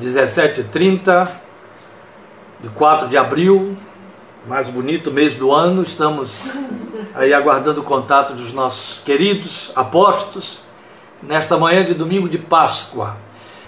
[0.00, 1.28] 17h30
[2.60, 3.76] de 4 de abril,
[4.46, 6.42] mais bonito mês do ano, estamos
[7.14, 10.60] aí aguardando o contato dos nossos queridos apóstolos
[11.22, 13.16] nesta manhã de domingo de Páscoa.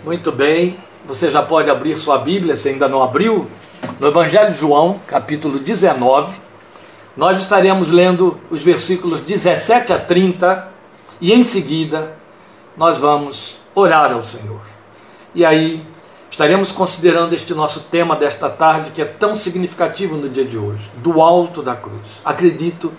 [0.03, 0.77] Muito bem,
[1.07, 3.47] você já pode abrir sua Bíblia, se ainda não abriu,
[4.01, 6.39] no Evangelho de João, capítulo 19.
[7.17, 10.69] Nós estaremos lendo os versículos 17 a 30
[11.21, 12.17] e em seguida
[12.77, 14.61] nós vamos orar ao Senhor.
[15.35, 15.85] E aí
[16.35, 20.91] estaremos considerando este nosso tema desta tarde, que é tão significativo no dia de hoje,
[20.97, 22.21] do alto da cruz.
[22.25, 22.93] Acredito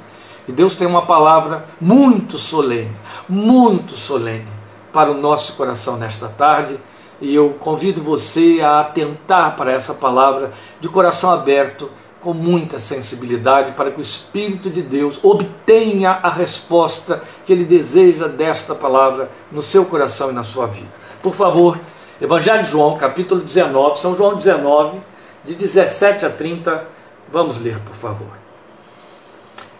[0.46, 2.96] que Deus tem uma palavra muito solene,
[3.28, 4.48] muito solene
[4.94, 6.80] para o nosso coração nesta tarde.
[7.20, 11.92] E eu convido você a atentar para essa palavra de coração aberto,
[12.22, 18.30] com muita sensibilidade, para que o Espírito de Deus obtenha a resposta que ele deseja
[18.30, 20.90] desta palavra no seu coração e na sua vida.
[21.22, 21.78] Por favor,
[22.20, 25.00] Evangelho de João, capítulo 19, São João 19,
[25.44, 26.88] de 17 a 30.
[27.30, 28.46] Vamos ler, por favor.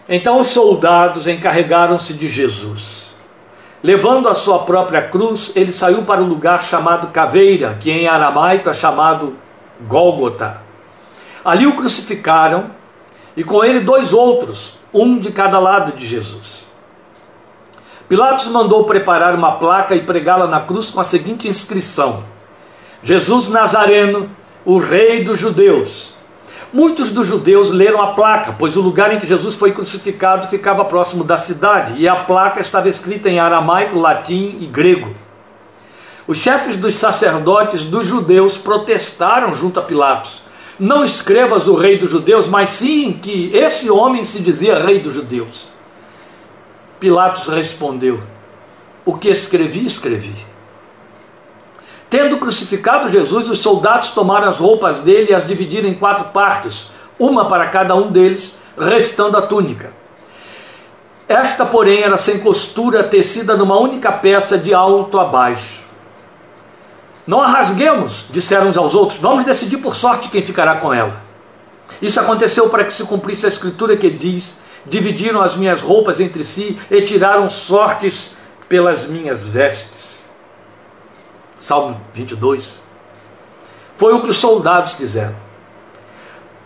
[0.08, 3.06] Então os soldados encarregaram-se de Jesus.
[3.82, 8.70] Levando a sua própria cruz, ele saiu para o lugar chamado Caveira, que em aramaico
[8.70, 9.36] é chamado
[9.88, 10.62] Gólgota.
[11.44, 12.72] Ali o crucificaram
[13.38, 16.65] e com ele dois outros, um de cada lado de Jesus.
[18.08, 22.24] Pilatos mandou preparar uma placa e pregá-la na cruz com a seguinte inscrição:
[23.02, 24.30] Jesus Nazareno,
[24.64, 26.14] o Rei dos Judeus.
[26.72, 30.84] Muitos dos judeus leram a placa, pois o lugar em que Jesus foi crucificado ficava
[30.84, 35.16] próximo da cidade e a placa estava escrita em aramaico, latim e grego.
[36.28, 40.42] Os chefes dos sacerdotes dos judeus protestaram junto a Pilatos:
[40.78, 45.14] Não escrevas o Rei dos Judeus, mas sim que esse homem se dizia Rei dos
[45.14, 45.75] Judeus.
[47.06, 48.20] Pilatos respondeu:
[49.06, 50.34] O que escrevi, escrevi.
[52.10, 56.88] Tendo crucificado Jesus, os soldados tomaram as roupas dele e as dividiram em quatro partes,
[57.20, 59.94] uma para cada um deles, restando a túnica.
[61.28, 65.84] Esta, porém, era sem costura, tecida numa única peça de alto a baixo.
[67.28, 71.22] Não a rasguemos, disseram uns aos outros, vamos decidir por sorte quem ficará com ela.
[72.02, 76.44] Isso aconteceu para que se cumprisse a escritura que diz: dividiram as minhas roupas entre
[76.46, 78.32] si e tiraram sortes
[78.70, 80.24] pelas minhas vestes.
[81.60, 82.80] Salmo 22.
[83.96, 85.36] Foi o que os soldados fizeram.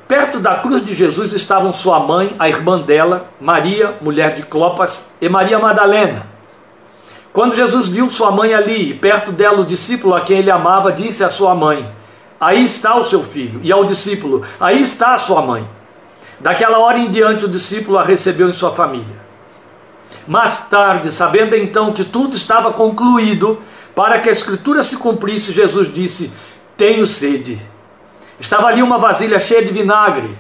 [0.07, 5.07] Perto da cruz de Jesus estavam sua mãe, a irmã dela, Maria, mulher de Clopas,
[5.22, 6.25] e Maria Madalena.
[7.31, 10.91] Quando Jesus viu sua mãe ali, e perto dela o discípulo a quem ele amava,
[10.91, 11.88] disse à sua mãe:
[12.40, 13.59] Aí está o seu filho.
[13.62, 15.68] E ao discípulo: Aí está a sua mãe.
[16.39, 19.19] Daquela hora em diante, o discípulo a recebeu em sua família.
[20.25, 23.59] Mais tarde, sabendo então que tudo estava concluído,
[23.94, 26.31] para que a escritura se cumprisse, Jesus disse:
[26.77, 27.59] Tenho sede.
[28.39, 30.38] Estava ali uma vasilha cheia de vinagre.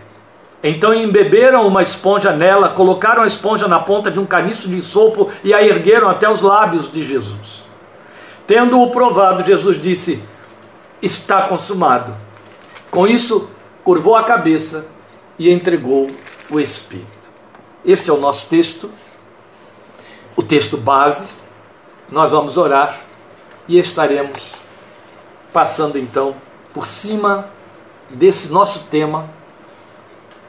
[0.63, 5.29] Então embeberam uma esponja nela, colocaram a esponja na ponta de um caniço de sopo
[5.43, 7.63] e a ergueram até os lábios de Jesus.
[8.47, 10.23] Tendo-o provado, Jesus disse:
[11.01, 12.15] Está consumado.
[12.89, 13.49] Com isso,
[13.83, 14.87] curvou a cabeça
[15.39, 16.07] e entregou
[16.51, 17.31] o Espírito.
[17.85, 18.91] Este é o nosso texto,
[20.35, 21.31] o texto base.
[22.11, 22.99] Nós vamos orar
[23.67, 24.55] e estaremos
[25.53, 26.35] passando então
[26.73, 27.49] por cima
[28.09, 29.29] desse nosso tema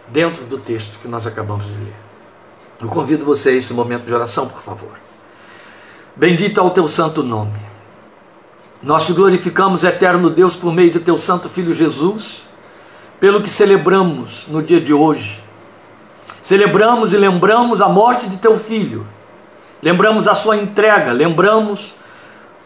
[0.08, 1.96] dentro do texto que nós acabamos de ler.
[2.82, 4.98] Eu convido você a esse momento de oração, por favor.
[6.16, 7.60] Bendito é o teu santo nome.
[8.82, 12.49] Nós te glorificamos, eterno Deus, por meio do teu santo filho Jesus
[13.20, 15.44] pelo que celebramos no dia de hoje.
[16.40, 19.06] Celebramos e lembramos a morte de teu filho,
[19.82, 21.94] lembramos a sua entrega, lembramos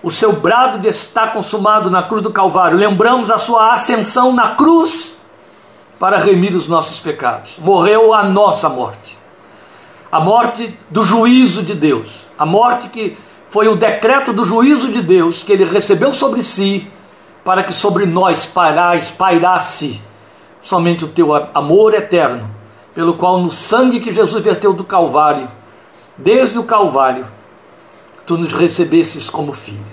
[0.01, 4.51] o seu brado de estar consumado na cruz do Calvário, lembramos a sua ascensão na
[4.51, 5.17] cruz
[5.99, 7.57] para remir os nossos pecados.
[7.59, 9.19] Morreu a nossa morte,
[10.13, 15.03] a morte do juízo de Deus, a morte que foi o decreto do juízo de
[15.03, 16.89] Deus que ele recebeu sobre si
[17.45, 20.01] para que sobre nós parais, pairasse
[20.65, 22.51] somente o teu amor eterno,
[22.95, 25.49] pelo qual no sangue que Jesus verteu do Calvário,
[26.17, 27.27] desde o Calvário,
[28.25, 29.85] tu nos recebesses como filhos.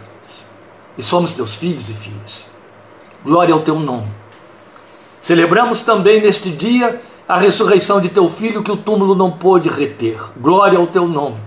[0.98, 2.46] E somos teus filhos e filhas.
[3.24, 4.08] Glória ao teu nome.
[5.20, 10.18] Celebramos também neste dia a ressurreição de teu filho que o túmulo não pôde reter.
[10.38, 11.38] Glória ao teu nome.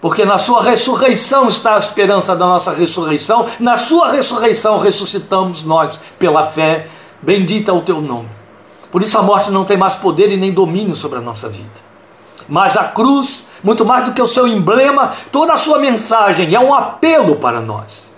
[0.00, 6.00] Porque na sua ressurreição está a esperança da nossa ressurreição, na sua ressurreição ressuscitamos nós
[6.18, 6.88] pela fé
[7.22, 8.28] Bendita é o teu nome.
[8.90, 11.70] Por isso a morte não tem mais poder e nem domínio sobre a nossa vida.
[12.48, 16.60] Mas a cruz, muito mais do que o seu emblema, toda a sua mensagem é
[16.60, 18.10] um apelo para nós.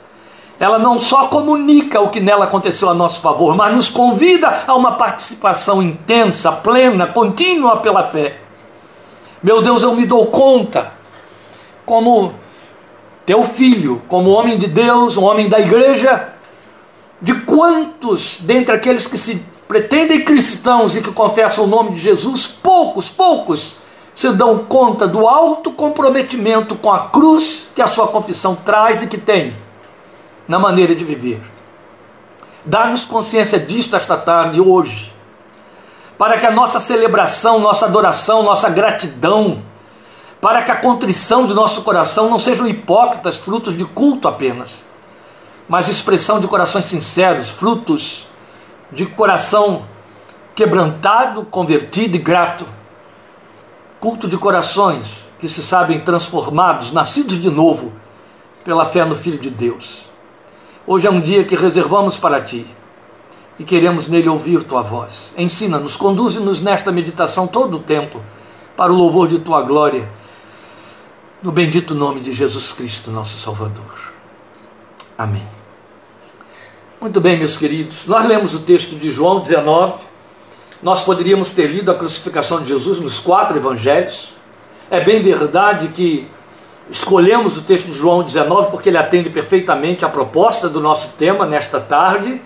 [0.59, 4.75] ela não só comunica o que nela aconteceu a nosso favor, mas nos convida a
[4.75, 8.41] uma participação intensa, plena, contínua pela fé.
[9.43, 10.93] Meu Deus, eu me dou conta,
[11.85, 12.33] como
[13.27, 16.33] teu filho, como homem de Deus, um homem da igreja,
[17.25, 22.47] de quantos dentre aqueles que se pretendem cristãos e que confessam o nome de Jesus,
[22.47, 23.76] poucos, poucos
[24.12, 29.06] se dão conta do alto comprometimento com a cruz que a sua confissão traz e
[29.06, 29.56] que tem
[30.47, 31.41] na maneira de viver.
[32.62, 35.11] Dá-nos consciência disto esta tarde, hoje,
[36.19, 39.62] para que a nossa celebração, nossa adoração, nossa gratidão,
[40.43, 44.85] para que a contrição de nosso coração não sejam hipócritas, frutos de culto apenas,
[45.69, 48.26] mas expressão de corações sinceros, frutos
[48.93, 49.87] de coração
[50.55, 52.66] quebrantado, convertido e grato.
[54.00, 57.93] Culto de corações que se sabem transformados, nascidos de novo
[58.62, 60.11] pela fé no Filho de Deus.
[60.87, 62.67] Hoje é um dia que reservamos para ti
[63.58, 65.32] e queremos nele ouvir tua voz.
[65.37, 68.22] Ensina-nos, conduze-nos nesta meditação todo o tempo
[68.76, 70.08] para o louvor de tua glória,
[71.43, 74.12] no bendito nome de Jesus Cristo, nosso Salvador.
[75.17, 75.54] Amém.
[77.05, 80.03] Muito bem, meus queridos, nós lemos o texto de João 19.
[80.83, 84.33] Nós poderíamos ter lido a crucificação de Jesus nos quatro evangelhos.
[84.91, 86.27] É bem verdade que
[86.91, 91.45] Escolhemos o texto de João 19 porque ele atende perfeitamente à proposta do nosso tema
[91.45, 92.41] nesta tarde.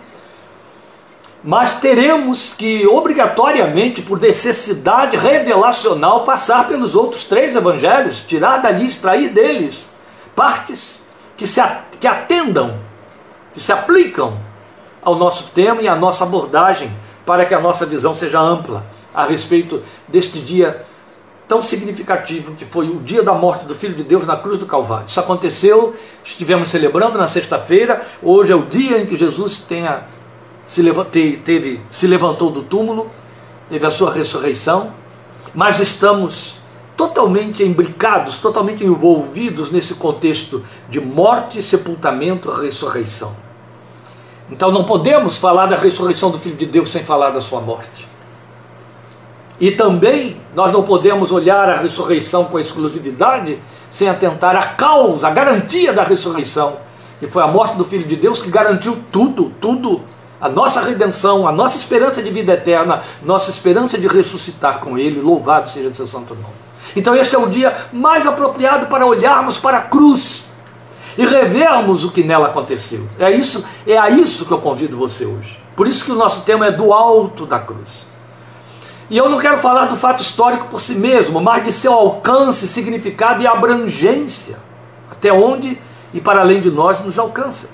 [1.44, 9.28] Mas teremos que, obrigatoriamente, por necessidade revelacional, passar pelos outros três evangelhos, tirar dali, extrair
[9.28, 9.88] deles
[10.34, 11.00] partes
[11.36, 11.62] que, se,
[12.00, 12.76] que atendam,
[13.54, 14.47] que se aplicam
[15.08, 16.92] ao nosso tema e à nossa abordagem,
[17.24, 20.84] para que a nossa visão seja ampla a respeito deste dia
[21.46, 24.66] tão significativo que foi o dia da morte do Filho de Deus na cruz do
[24.66, 25.06] Calvário.
[25.06, 30.04] Isso aconteceu, estivemos celebrando na sexta-feira, hoje é o dia em que Jesus tenha,
[30.62, 30.82] se,
[31.42, 33.10] teve, se levantou do túmulo,
[33.70, 34.92] teve a sua ressurreição,
[35.54, 36.58] mas estamos
[36.98, 43.47] totalmente imbricados, totalmente envolvidos nesse contexto de morte, sepultamento, ressurreição.
[44.50, 48.08] Então não podemos falar da ressurreição do Filho de Deus sem falar da sua morte.
[49.60, 53.60] E também nós não podemos olhar a ressurreição com exclusividade
[53.90, 56.78] sem atentar à causa, à garantia da ressurreição,
[57.18, 60.02] que foi a morte do Filho de Deus que garantiu tudo, tudo.
[60.40, 65.20] A nossa redenção, a nossa esperança de vida eterna, nossa esperança de ressuscitar com Ele,
[65.20, 66.54] louvado seja o seu santo nome.
[66.94, 70.47] Então, este é o dia mais apropriado para olharmos para a cruz
[71.18, 73.08] e revermos o que nela aconteceu.
[73.18, 75.58] É isso, é a isso que eu convido você hoje.
[75.74, 78.06] Por isso que o nosso tema é do alto da cruz.
[79.10, 82.68] E eu não quero falar do fato histórico por si mesmo, mas de seu alcance,
[82.68, 84.58] significado e abrangência,
[85.10, 85.80] até onde
[86.14, 87.68] e para além de nós nos alcança.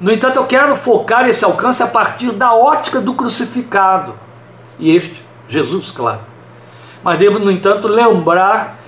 [0.00, 4.14] No entanto, eu quero focar esse alcance a partir da ótica do crucificado,
[4.78, 6.20] e este, Jesus, claro.
[7.02, 8.78] Mas devo, no entanto, lembrar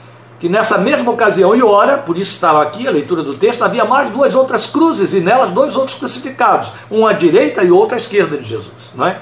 [0.40, 3.84] que nessa mesma ocasião e hora, por isso estava aqui a leitura do texto, havia
[3.84, 7.98] mais duas outras cruzes e nelas dois outros crucificados, um à direita e outro à
[7.98, 9.20] esquerda de Jesus, não é?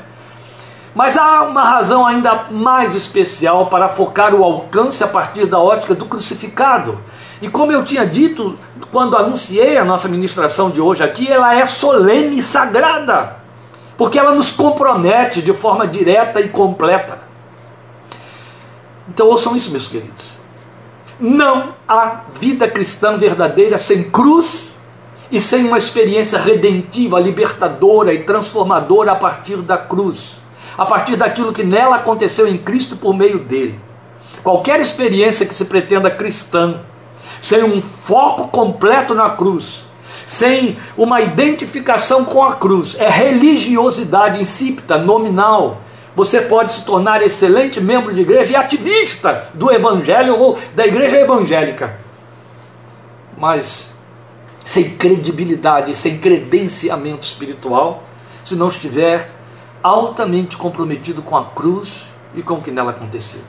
[0.94, 5.92] Mas há uma razão ainda mais especial para focar o alcance a partir da ótica
[5.92, 7.00] do crucificado.
[7.42, 8.56] E como eu tinha dito
[8.92, 13.36] quando anunciei a nossa ministração de hoje aqui, ela é solene e sagrada,
[13.96, 17.18] porque ela nos compromete de forma direta e completa.
[19.08, 20.37] Então ouçam isso, meus queridos.
[21.20, 24.72] Não há vida cristã verdadeira sem cruz
[25.30, 30.38] e sem uma experiência redentiva, libertadora e transformadora a partir da cruz
[30.78, 33.80] a partir daquilo que nela aconteceu em Cristo por meio dele.
[34.44, 36.80] Qualquer experiência que se pretenda cristã,
[37.42, 39.84] sem um foco completo na cruz,
[40.24, 45.80] sem uma identificação com a cruz, é religiosidade insípida, nominal.
[46.18, 51.16] Você pode se tornar excelente membro de igreja e ativista do evangelho ou da igreja
[51.16, 51.96] evangélica.
[53.36, 53.92] Mas
[54.64, 58.02] sem credibilidade, sem credenciamento espiritual,
[58.44, 59.30] se não estiver
[59.80, 63.40] altamente comprometido com a cruz e com o que nela aconteceu.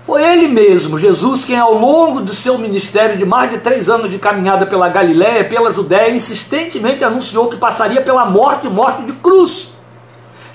[0.00, 4.10] Foi ele mesmo, Jesus, quem ao longo do seu ministério de mais de três anos
[4.10, 9.12] de caminhada pela Galiléia, pela Judéia, insistentemente anunciou que passaria pela morte e morte de
[9.12, 9.70] cruz.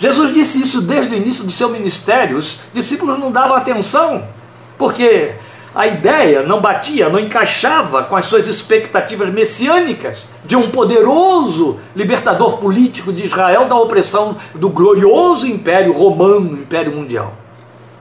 [0.06, 4.24] Jesus disse isso desde o início do seu ministério, os discípulos não davam atenção,
[4.78, 5.34] porque
[5.74, 12.58] a ideia não batia, não encaixava com as suas expectativas messiânicas de um poderoso libertador
[12.58, 17.34] político de Israel da opressão do glorioso Império Romano, Império Mundial.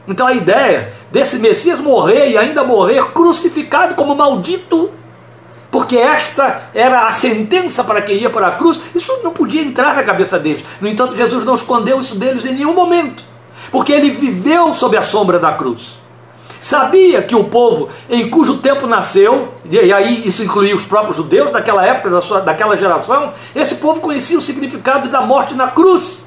[0.06, 4.90] Então a ideia desse Messias morrer e ainda morrer crucificado como maldito
[5.74, 9.96] porque esta era a sentença para quem ia para a cruz, isso não podia entrar
[9.96, 10.62] na cabeça deles.
[10.80, 13.24] No entanto, Jesus não escondeu isso deles em nenhum momento,
[13.72, 15.98] porque ele viveu sob a sombra da cruz.
[16.60, 21.50] Sabia que o povo em cujo tempo nasceu, e aí isso incluía os próprios judeus
[21.50, 26.22] daquela época, da sua, daquela geração, esse povo conhecia o significado da morte na cruz.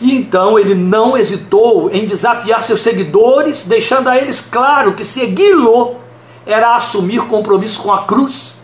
[0.00, 5.96] E então ele não hesitou em desafiar seus seguidores, deixando a eles claro que segui-lo
[6.46, 8.58] era assumir compromisso com a cruz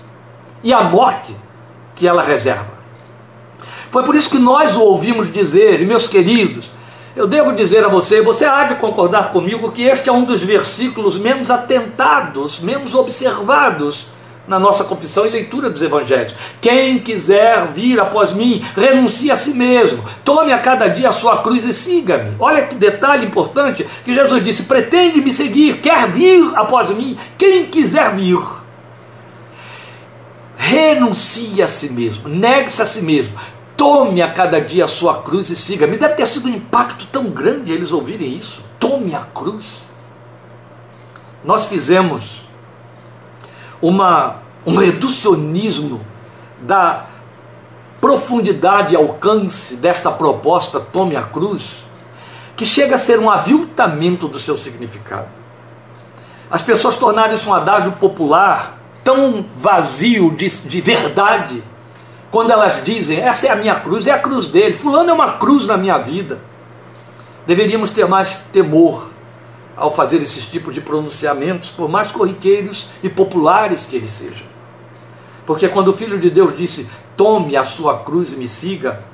[0.67, 1.33] e a morte
[1.95, 2.75] que ela reserva.
[3.89, 6.73] Foi por isso que nós o ouvimos dizer, e meus queridos,
[7.15, 10.43] eu devo dizer a você, você há de concordar comigo que este é um dos
[10.43, 14.09] versículos menos atentados, menos observados
[14.49, 16.35] na nossa confissão e leitura dos evangelhos.
[16.61, 21.43] Quem quiser vir após mim, renuncie a si mesmo, tome a cada dia a sua
[21.43, 22.35] cruz e siga-me.
[22.41, 27.67] Olha que detalhe importante que Jesus disse: pretende me seguir, quer vir após mim, quem
[27.67, 28.66] quiser vir.
[30.57, 33.39] Renuncie a si mesmo, negue-se a si mesmo,
[33.77, 35.99] tome a cada dia a sua cruz e siga-me.
[35.99, 38.65] Deve ter sido um impacto tão grande eles ouvirem isso.
[38.81, 39.83] Tome a cruz.
[41.45, 42.45] Nós fizemos
[43.81, 46.01] uma, um reducionismo
[46.61, 47.07] da
[48.01, 51.85] profundidade e alcance desta proposta Tome a Cruz,
[52.57, 55.29] que chega a ser um aviltamento do seu significado.
[56.51, 61.63] As pessoas tornaram isso um adágio popular tão vazio de, de verdade,
[62.29, 65.35] quando elas dizem: essa é a minha cruz, é a cruz dele, Fulano é uma
[65.35, 66.41] cruz na minha vida.
[67.47, 69.11] Deveríamos ter mais temor
[69.77, 74.45] ao fazer esses tipos de pronunciamentos, por mais corriqueiros e populares que eles sejam.
[75.47, 79.05] Porque quando o Filho de Deus disse: Tome a sua cruz e me siga,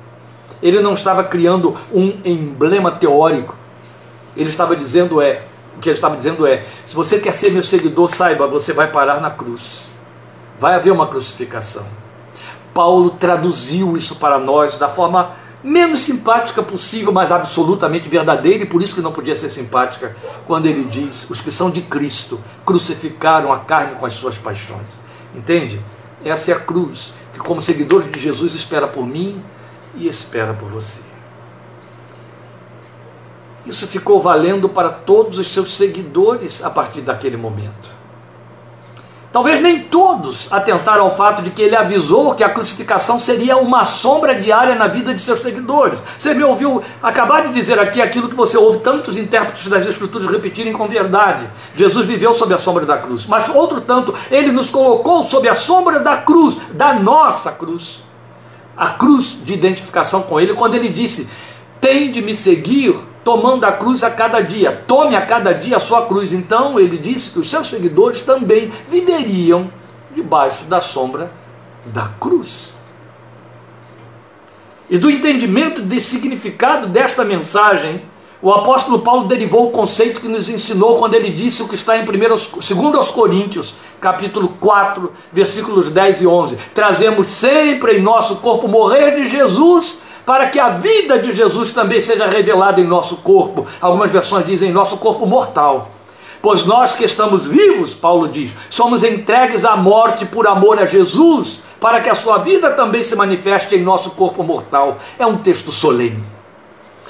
[0.59, 3.55] ele não estava criando um emblema teórico.
[4.35, 5.43] Ele estava dizendo é,
[5.75, 8.91] o que ele estava dizendo é: se você quer ser meu seguidor, saiba, você vai
[8.91, 9.87] parar na cruz.
[10.59, 11.85] Vai haver uma crucificação.
[12.73, 18.81] Paulo traduziu isso para nós da forma menos simpática possível, mas absolutamente verdadeira, e por
[18.81, 20.15] isso que não podia ser simpática,
[20.45, 25.01] quando ele diz: os que são de Cristo crucificaram a carne com as suas paixões.
[25.35, 25.81] Entende?
[26.23, 29.43] Essa é a cruz que, como seguidores de Jesus, espera por mim
[29.95, 31.12] e espera por você.
[33.65, 38.03] Isso ficou valendo para todos os seus seguidores a partir daquele momento.
[39.33, 43.83] Talvez nem todos atentaram ao fato de que ele avisou que a crucificação seria uma
[43.83, 45.97] sombra diária na vida de seus seguidores.
[46.15, 50.27] Você me ouviu acabar de dizer aqui aquilo que você ouve tantos intérpretes das Escrituras
[50.27, 51.49] repetirem com verdade.
[51.75, 55.55] Jesus viveu sob a sombra da cruz, mas outro tanto, ele nos colocou sob a
[55.55, 58.03] sombra da cruz, da nossa cruz.
[58.77, 61.27] A cruz de identificação com ele, quando ele disse:
[61.83, 64.71] Tem de me seguir tomando a cruz a cada dia.
[64.87, 66.31] Tome a cada dia a sua cruz.
[66.31, 69.69] Então ele disse que os seus seguidores também viveriam
[70.15, 71.29] debaixo da sombra
[71.87, 72.77] da cruz.
[74.89, 78.01] E do entendimento de significado desta mensagem,
[78.41, 81.97] o apóstolo Paulo derivou o conceito que nos ensinou quando ele disse o que está
[81.97, 86.57] em 2 aos Coríntios, capítulo 4, versículos 10 e 11.
[86.73, 91.99] Trazemos sempre em nosso corpo morrer de Jesus para que a vida de Jesus também
[91.99, 93.65] seja revelada em nosso corpo.
[93.81, 95.91] Algumas versões dizem nosso corpo mortal.
[96.41, 101.61] Pois nós que estamos vivos, Paulo diz, somos entregues à morte por amor a Jesus,
[101.79, 104.97] para que a sua vida também se manifeste em nosso corpo mortal.
[105.17, 106.23] É um texto solene.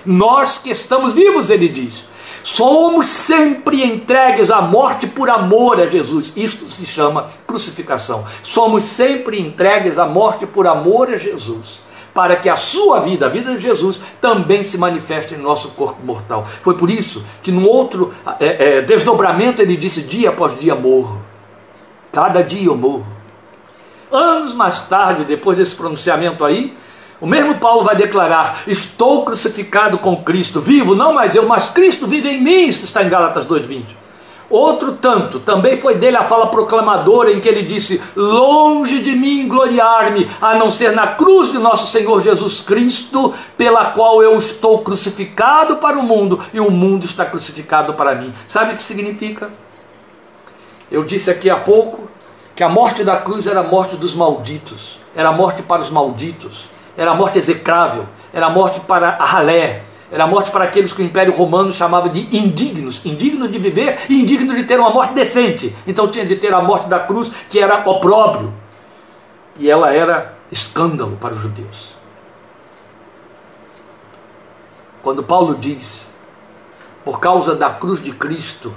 [0.06, 2.06] Nós que estamos vivos, ele diz,
[2.44, 6.34] somos sempre entregues à morte por amor a Jesus.
[6.36, 8.26] Isto se chama crucificação.
[8.44, 11.82] Somos sempre entregues à morte por amor a Jesus
[12.14, 16.06] para que a sua vida, a vida de Jesus, também se manifeste em nosso corpo
[16.06, 16.46] mortal.
[16.62, 21.22] Foi por isso que no outro é, é, desdobramento ele disse: dia após dia morro,
[22.12, 23.08] cada dia eu morro.
[24.12, 26.78] Anos mais tarde, depois desse pronunciamento aí,
[27.20, 32.06] o mesmo Paulo vai declarar: Estou crucificado com Cristo, vivo, não mais eu, mas Cristo
[32.06, 32.68] vive em mim.
[32.68, 34.03] Isso está em Gálatas 2,20.
[34.54, 39.48] Outro tanto, também foi dele a fala proclamadora em que ele disse: Longe de mim
[39.48, 44.84] gloriar-me, a não ser na cruz de nosso Senhor Jesus Cristo, pela qual eu estou
[44.84, 48.32] crucificado para o mundo e o mundo está crucificado para mim.
[48.46, 49.50] Sabe o que significa?
[50.92, 52.08] Eu disse aqui há pouco
[52.56, 55.90] que a morte da cruz era a morte dos malditos, era a morte para os
[55.90, 59.82] malditos, era a morte execrável, era a morte para a ralé,
[60.14, 64.00] era a morte para aqueles que o Império Romano chamava de indignos, indignos de viver
[64.08, 65.76] e indignos de ter uma morte decente.
[65.88, 68.54] Então tinha de ter a morte da cruz, que era opróbrio.
[69.58, 71.96] E ela era escândalo para os judeus.
[75.02, 76.14] Quando Paulo diz,
[77.04, 78.72] por causa da cruz de Cristo,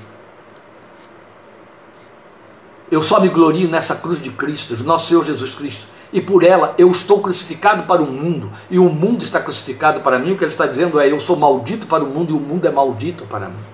[2.91, 5.87] eu só me glorio nessa cruz de Cristo, de nosso Senhor Jesus Cristo.
[6.17, 10.19] E por ela eu estou crucificado para o mundo, e o mundo está crucificado para
[10.19, 10.33] mim.
[10.33, 12.67] O que ele está dizendo é: eu sou maldito para o mundo, e o mundo
[12.67, 13.65] é maldito para mim.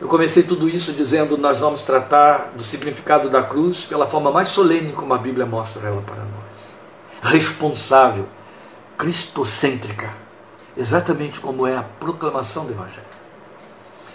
[0.00, 4.48] Eu comecei tudo isso dizendo: nós vamos tratar do significado da cruz pela forma mais
[4.48, 6.74] solene como a Bíblia mostra ela para nós.
[7.30, 8.26] Responsável,
[8.96, 10.08] cristocêntrica,
[10.74, 13.04] exatamente como é a proclamação do Evangelho.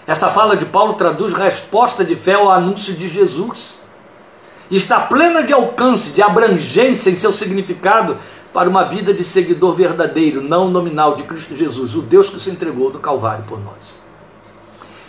[0.08, 3.85] Esta fala de Paulo traduz resposta de fé ao anúncio de Jesus.
[4.70, 8.18] Está plena de alcance, de abrangência em seu significado
[8.52, 12.50] para uma vida de seguidor verdadeiro, não nominal de Cristo Jesus, o Deus que se
[12.50, 14.02] entregou no Calvário por nós.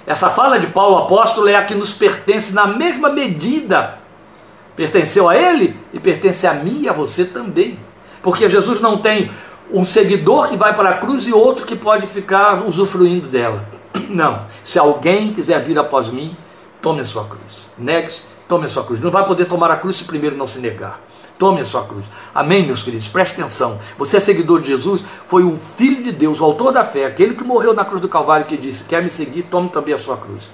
[0.07, 3.99] Essa fala de Paulo apóstolo é a que nos pertence na mesma medida.
[4.77, 7.79] Pertenceu a ele e pertence a mim e a você também.
[8.23, 9.31] Porque Jesus não tem
[9.73, 13.65] um seguidor que vai para a cruz e outro que pode ficar usufruindo dela.
[14.09, 14.47] Não.
[14.63, 16.37] Se alguém quiser vir após mim,
[16.81, 17.69] tome a sua cruz.
[17.77, 19.01] Negue-se, tome a sua cruz.
[19.01, 21.01] Não vai poder tomar a cruz se primeiro não se negar.
[21.39, 22.07] Tome a sua cruz.
[22.35, 23.09] Amém, meus queridos?
[23.09, 23.79] Preste atenção.
[23.99, 27.35] Você é seguidor de Jesus, foi o Filho de Deus, o autor da fé, aquele
[27.35, 29.43] que morreu na cruz do Calvário, que disse: Quer me seguir?
[29.45, 30.51] Tome também a sua cruz.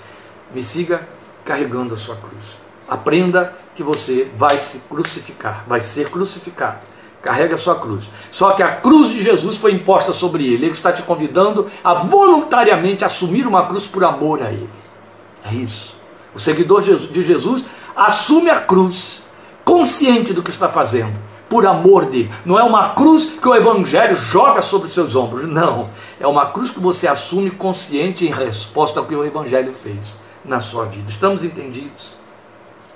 [0.55, 1.09] Me siga
[1.45, 2.59] carregando a sua cruz.
[2.89, 8.11] Aprenda que você vai se crucificar, vai ser crucificado carrega a sua cruz.
[8.31, 10.67] Só que a cruz de Jesus foi imposta sobre ele.
[10.67, 14.69] Ele está te convidando a voluntariamente assumir uma cruz por amor a ele.
[15.45, 15.97] É isso.
[16.35, 17.65] O seguidor de Jesus
[17.97, 19.23] assume a cruz,
[19.65, 21.19] consciente do que está fazendo,
[21.49, 22.31] por amor dele.
[22.45, 25.45] Não é uma cruz que o Evangelho joga sobre os seus ombros.
[25.45, 25.91] Não.
[26.19, 30.61] É uma cruz que você assume consciente em resposta ao que o Evangelho fez na
[30.61, 31.11] sua vida.
[31.11, 32.17] Estamos entendidos?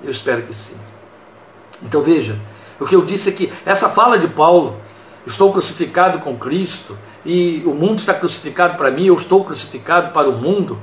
[0.02, 0.76] Eu espero que sim.
[1.82, 2.40] Então veja
[2.78, 4.76] o que eu disse é que essa fala de Paulo,
[5.26, 10.28] estou crucificado com Cristo e o mundo está crucificado para mim, eu estou crucificado para
[10.28, 10.78] o mundo,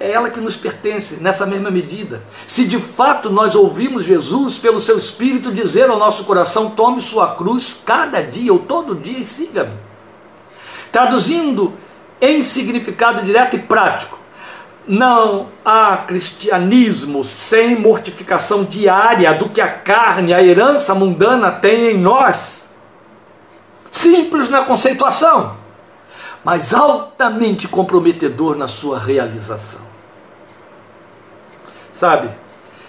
[0.00, 2.24] é ela que nos pertence nessa mesma medida.
[2.46, 7.34] Se de fato nós ouvimos Jesus pelo seu Espírito dizer ao nosso coração: tome sua
[7.34, 9.74] cruz cada dia ou todo dia e siga-me.
[10.90, 11.74] Traduzindo
[12.18, 14.18] em significado direto e prático,
[14.88, 21.98] não há cristianismo sem mortificação diária do que a carne, a herança mundana tem em
[21.98, 22.66] nós.
[23.90, 25.56] Simples na conceituação,
[26.42, 29.89] mas altamente comprometedor na sua realização.
[31.92, 32.30] Sabe,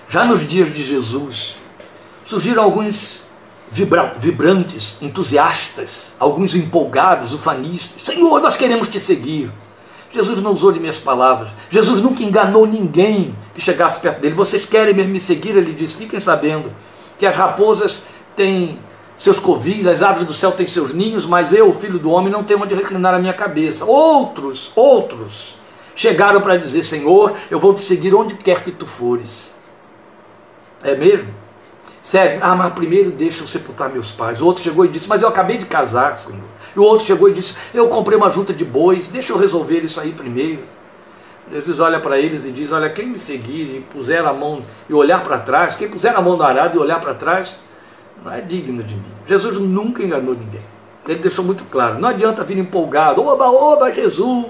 [0.07, 1.57] já nos dias de Jesus,
[2.25, 3.21] surgiram alguns
[3.71, 8.03] vibra vibrantes, entusiastas, alguns empolgados, ufanistas.
[8.03, 9.51] Senhor, nós queremos te seguir.
[10.13, 11.51] Jesus não usou de minhas palavras.
[11.69, 14.35] Jesus nunca enganou ninguém que chegasse perto dele.
[14.35, 15.55] Vocês querem mesmo me seguir?
[15.55, 16.71] Ele disse: fiquem sabendo
[17.17, 18.01] que as raposas
[18.35, 18.79] têm
[19.17, 22.43] seus covis, as aves do céu têm seus ninhos, mas eu, filho do homem, não
[22.43, 23.85] tenho onde reclinar a minha cabeça.
[23.85, 25.55] Outros, outros,
[26.01, 29.53] chegaram para dizer: Senhor, eu vou te seguir onde quer que tu fores.
[30.83, 31.29] É mesmo?
[32.01, 32.39] Sério?
[32.41, 34.41] Ah, mas primeiro deixa eu sepultar meus pais.
[34.41, 36.41] O outro chegou e disse: Mas eu acabei de casar, Senhor.
[36.75, 39.81] E o outro chegou e disse: Eu comprei uma junta de bois, deixa eu resolver
[39.81, 40.63] isso aí primeiro.
[41.51, 44.93] Jesus olha para eles e diz: Olha, quem me seguir e puser a mão e
[44.95, 47.59] olhar para trás, quem puser a mão no arado e olhar para trás,
[48.25, 49.13] não é digno de mim.
[49.27, 50.63] Jesus nunca enganou ninguém.
[51.07, 54.47] Ele deixou muito claro: não adianta vir empolgado, oba, oba, Jesus.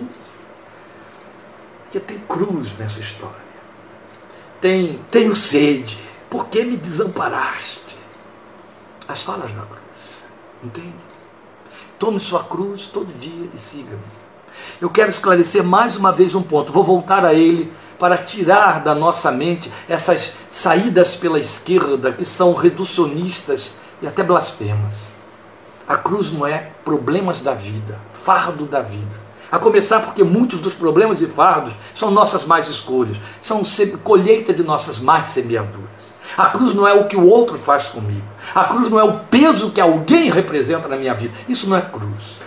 [1.91, 3.35] Porque tem cruz nessa história.
[4.61, 5.97] Tem, tenho sede.
[6.29, 7.97] Por que me desamparaste?
[9.09, 9.81] As falas da cruz.
[10.63, 10.95] Entende?
[11.99, 13.99] Tome sua cruz todo dia e siga-me.
[14.79, 18.95] Eu quero esclarecer mais uma vez um ponto, vou voltar a ele para tirar da
[18.95, 25.07] nossa mente essas saídas pela esquerda que são reducionistas e até blasfemas.
[25.85, 29.20] A cruz não é problemas da vida, fardo da vida.
[29.51, 33.61] A começar porque muitos dos problemas e fardos são nossas más escolhas, são
[34.01, 36.13] colheita de nossas más semeaduras.
[36.37, 38.25] A cruz não é o que o outro faz comigo.
[38.55, 41.33] A cruz não é o peso que alguém representa na minha vida.
[41.49, 42.39] Isso não é cruz.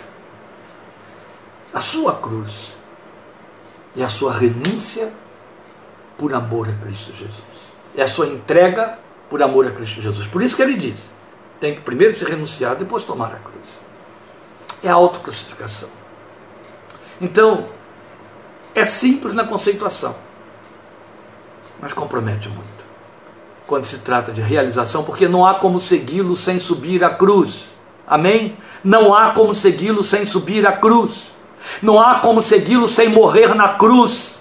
[1.71, 2.73] A sua cruz
[3.95, 5.13] é a sua renúncia
[6.17, 7.43] por amor a Cristo Jesus.
[7.95, 8.97] É a sua entrega
[9.29, 10.25] por amor a Cristo Jesus.
[10.25, 11.13] Por isso que ele diz:
[11.59, 13.81] tem que primeiro se renunciar, depois tomar a cruz.
[14.81, 15.89] É a autocrucificação.
[17.19, 17.65] Então,
[18.73, 20.15] é simples na conceituação,
[21.81, 22.75] mas compromete muito
[23.65, 27.69] quando se trata de realização, porque não há como segui-lo sem subir a cruz.
[28.07, 28.55] Amém?
[28.83, 31.31] Não há como segui-lo sem subir a cruz.
[31.81, 34.39] Não há como segui-lo sem morrer na cruz.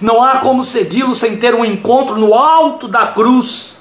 [0.00, 3.78] Não há como segui-lo sem ter um encontro no alto da cruz.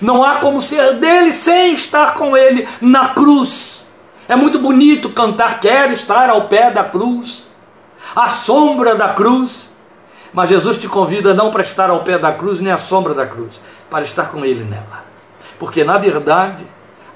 [0.00, 3.84] Não há como ser dele sem estar com ele na cruz.
[4.28, 7.46] É muito bonito cantar, quero estar ao pé da cruz,
[8.14, 9.68] à sombra da cruz.
[10.32, 13.26] Mas Jesus te convida não para estar ao pé da cruz nem à sombra da
[13.26, 15.04] cruz, para estar com Ele nela.
[15.58, 16.66] Porque, na verdade,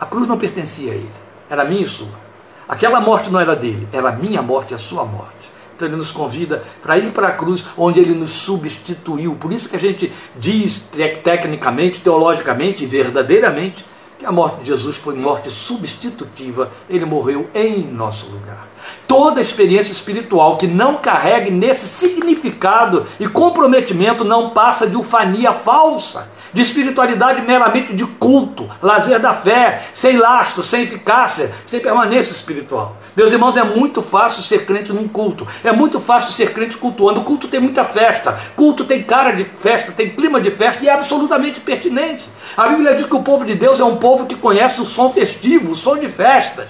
[0.00, 1.12] a cruz não pertencia a Ele,
[1.48, 2.22] era minha e sua.
[2.68, 5.42] Aquela morte não era dele, era a minha morte e a sua morte.
[5.76, 9.34] Então ele nos convida para ir para a cruz, onde ele nos substituiu.
[9.34, 10.88] Por isso que a gente diz
[11.22, 13.84] tecnicamente, teologicamente verdadeiramente
[14.22, 18.68] que a morte de Jesus foi morte substitutiva, ele morreu em nosso lugar.
[19.06, 26.28] Toda experiência espiritual que não carregue nesse significado e comprometimento não passa de ufania falsa,
[26.52, 32.96] de espiritualidade meramente de culto, lazer da fé, sem lastro, sem eficácia, sem permanência espiritual.
[33.16, 37.20] Meus irmãos, é muito fácil ser crente num culto, é muito fácil ser crente cultuando.
[37.20, 40.88] O culto tem muita festa, culto tem cara de festa, tem clima de festa e
[40.88, 42.24] é absolutamente pertinente.
[42.56, 45.10] A Bíblia diz que o povo de Deus é um povo que conhece o som
[45.10, 46.68] festivo, o som de festas.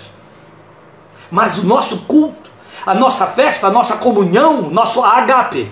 [1.31, 2.51] Mas o nosso culto,
[2.85, 5.71] a nossa festa, a nossa comunhão, nosso agape,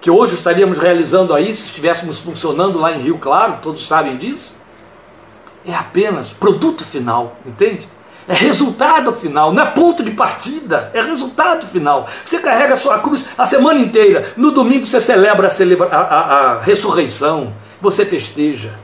[0.00, 4.54] que hoje estaríamos realizando aí se estivéssemos funcionando lá em Rio Claro, todos sabem disso,
[5.66, 7.88] é apenas produto final, entende?
[8.26, 12.06] É resultado final, não é ponto de partida, é resultado final.
[12.24, 15.98] Você carrega a sua cruz a semana inteira, no domingo você celebra a, celebra a,
[15.98, 18.78] a, a ressurreição, você festeja.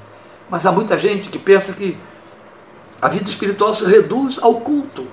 [0.51, 1.97] Mas há muita gente que pensa que
[3.01, 5.07] a vida espiritual se reduz ao culto.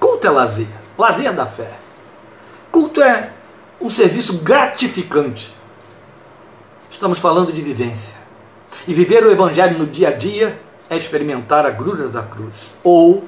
[0.00, 1.78] Culto é lazer, lazer da fé.
[2.70, 3.32] Culto é
[3.80, 5.54] um serviço gratificante.
[6.90, 8.14] Estamos falando de vivência.
[8.86, 12.74] E viver o Evangelho no dia a dia é experimentar a gruda da cruz.
[12.82, 13.24] Ou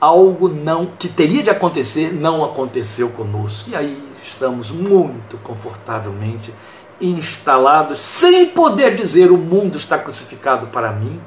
[0.00, 3.70] algo não que teria de acontecer não aconteceu conosco.
[3.70, 6.52] E aí estamos muito confortavelmente
[7.00, 11.20] instalados, sem poder dizer o mundo está crucificado para mim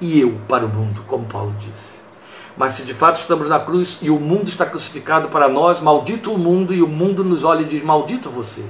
[0.00, 2.02] e eu para o mundo, como Paulo disse.
[2.56, 6.32] Mas se de fato estamos na cruz e o mundo está crucificado para nós, maldito
[6.32, 8.64] o mundo, e o mundo nos olha e diz: Maldito você,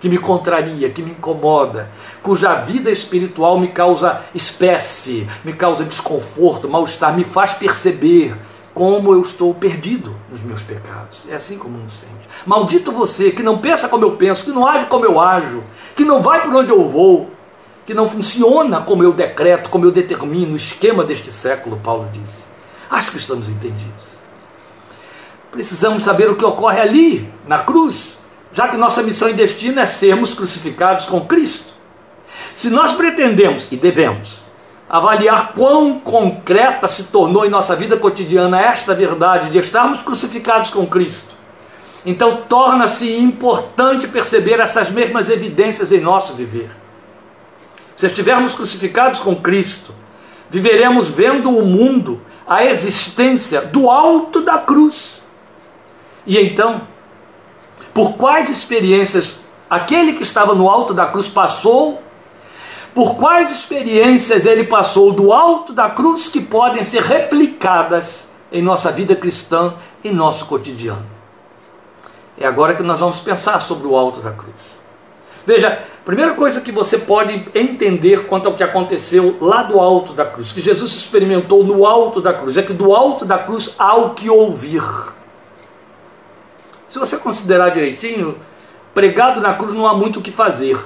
[0.00, 1.90] que me contraria, que me incomoda,
[2.22, 8.36] cuja vida espiritual me causa espécie, me causa desconforto, mal-estar, me faz perceber
[8.74, 11.24] como eu estou perdido nos meus pecados.
[11.28, 12.28] É assim como o mundo sente.
[12.46, 15.62] Maldito você que não pensa como eu penso, que não age como eu ajo,
[15.94, 17.30] que não vai por onde eu vou,
[17.84, 22.44] que não funciona como eu decreto, como eu determino o esquema deste século, Paulo disse.
[22.88, 24.08] Acho que estamos entendidos.
[25.50, 28.16] Precisamos saber o que ocorre ali, na cruz,
[28.52, 31.74] já que nossa missão e destino é sermos crucificados com Cristo.
[32.54, 34.40] Se nós pretendemos, e devemos,
[34.90, 40.84] avaliar quão concreta se tornou em nossa vida cotidiana esta verdade de estarmos crucificados com
[40.84, 41.36] Cristo,
[42.04, 46.70] então torna-se importante perceber essas mesmas evidências em nosso viver.
[47.94, 49.94] Se estivermos crucificados com Cristo,
[50.50, 55.22] viveremos vendo o mundo a existência do alto da cruz.
[56.26, 56.80] E então,
[57.94, 62.02] por quais experiências aquele que estava no alto da cruz passou?
[63.00, 68.92] Por quais experiências ele passou do alto da cruz que podem ser replicadas em nossa
[68.92, 69.72] vida cristã,
[70.04, 71.06] em nosso cotidiano?
[72.36, 74.78] É agora que nós vamos pensar sobre o alto da cruz.
[75.46, 80.26] Veja, primeira coisa que você pode entender quanto ao que aconteceu lá do alto da
[80.26, 83.96] cruz, que Jesus experimentou no alto da cruz, é que do alto da cruz há
[83.96, 84.84] o que ouvir.
[86.86, 88.36] Se você considerar direitinho,
[88.92, 90.78] pregado na cruz não há muito o que fazer.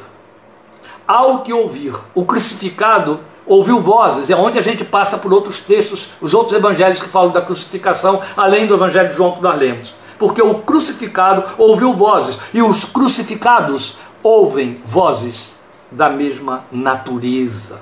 [1.06, 1.94] Há o que ouvir.
[2.14, 7.02] O crucificado ouviu vozes, é onde a gente passa por outros textos, os outros evangelhos
[7.02, 9.94] que falam da crucificação, além do evangelho de João que nós lemos.
[10.18, 15.54] Porque o crucificado ouviu vozes, e os crucificados ouvem vozes
[15.90, 17.78] da mesma natureza.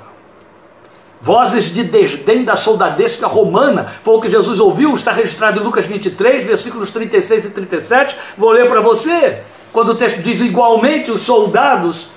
[1.21, 5.87] Vozes de desdém da soldadesca romana, foi o que Jesus ouviu, está registrado em Lucas
[5.87, 8.17] 23, versículos 36 e 37.
[8.37, 12.09] Vou ler para você, quando o texto diz: igualmente os soldados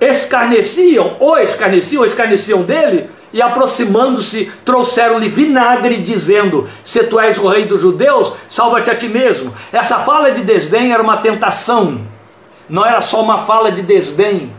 [0.00, 7.48] escarneciam, ou escarneciam, ou escarneciam dele, e aproximando-se, trouxeram-lhe vinagre, dizendo: Se tu és o
[7.48, 9.52] rei dos judeus, salva-te a ti mesmo.
[9.72, 12.06] Essa fala de desdém era uma tentação
[12.68, 14.52] não era só uma fala de desdém.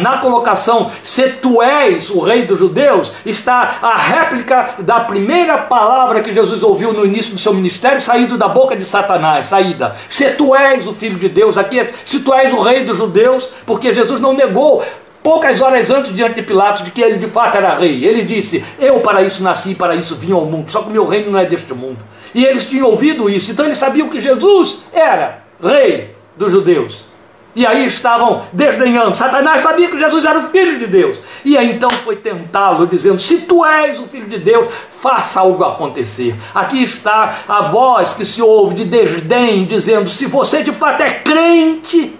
[0.00, 6.20] Na colocação, se tu és o rei dos judeus, está a réplica da primeira palavra
[6.20, 9.96] que Jesus ouviu no início do seu ministério, saído da boca de Satanás, saída.
[10.08, 12.96] Se tu és o filho de Deus, aqui é, se tu és o rei dos
[12.96, 14.82] judeus, porque Jesus não negou
[15.22, 18.04] poucas horas antes diante de Pilatos de que ele de fato era rei.
[18.04, 21.06] Ele disse: Eu para isso nasci, para isso vim ao mundo, só que o meu
[21.06, 21.98] reino não é deste mundo.
[22.34, 27.11] E eles tinham ouvido isso, então eles sabiam que Jesus era rei dos judeus.
[27.54, 29.16] E aí estavam desdenhando.
[29.16, 31.20] Satanás sabia que Jesus era o Filho de Deus.
[31.44, 35.62] E aí então foi tentá-lo, dizendo: Se tu és o Filho de Deus, faça algo
[35.62, 36.34] acontecer.
[36.54, 41.10] Aqui está a voz que se ouve de desdém, dizendo: Se você de fato é
[41.10, 42.18] crente,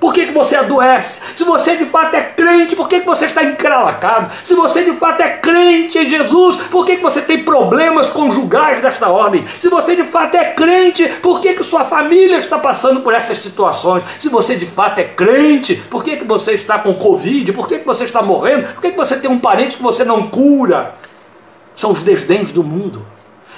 [0.00, 1.20] por que, que você adoece?
[1.34, 4.32] Se você de fato é crente, por que, que você está encralacado?
[4.44, 8.80] Se você de fato é crente em Jesus, por que, que você tem problemas conjugais
[8.80, 9.44] desta ordem?
[9.60, 13.38] Se você de fato é crente, por que, que sua família está passando por essas
[13.38, 14.04] situações?
[14.20, 17.52] Se você de fato é crente, por que, que você está com Covid?
[17.52, 18.68] Por que, que você está morrendo?
[18.74, 20.94] Por que, que você tem um parente que você não cura?
[21.74, 23.04] São os desdéns do mundo.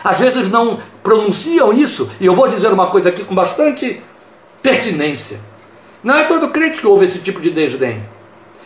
[0.03, 4.03] Às vezes não pronunciam isso, e eu vou dizer uma coisa aqui com bastante
[4.63, 5.50] pertinência.
[6.03, 8.03] Não é todo crente que ouve esse tipo de desdém.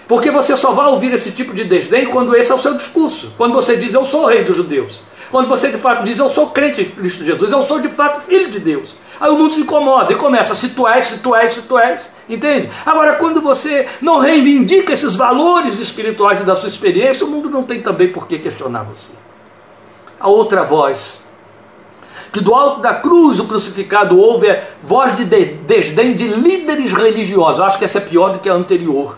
[0.06, 3.32] Porque você só vai ouvir esse tipo de desdém quando esse é o seu discurso.
[3.36, 5.02] Quando você diz, eu sou rei dos judeus.
[5.30, 7.50] Quando você de fato diz, eu sou crente em Cristo Jesus.
[7.50, 8.94] Eu sou de fato filho de Deus.
[9.18, 11.78] Aí o mundo se incomoda e começa, se tu és, se tu és, se tu
[11.78, 12.12] és.
[12.28, 12.70] Entende?
[12.84, 17.62] Agora, quando você não reivindica esses valores espirituais e da sua experiência, o mundo não
[17.62, 19.12] tem também por que questionar você.
[20.20, 21.18] A outra voz
[22.34, 27.60] que do alto da cruz o crucificado ouve é voz de desdém de líderes religiosos.
[27.60, 29.16] Eu acho que essa é pior do que a anterior.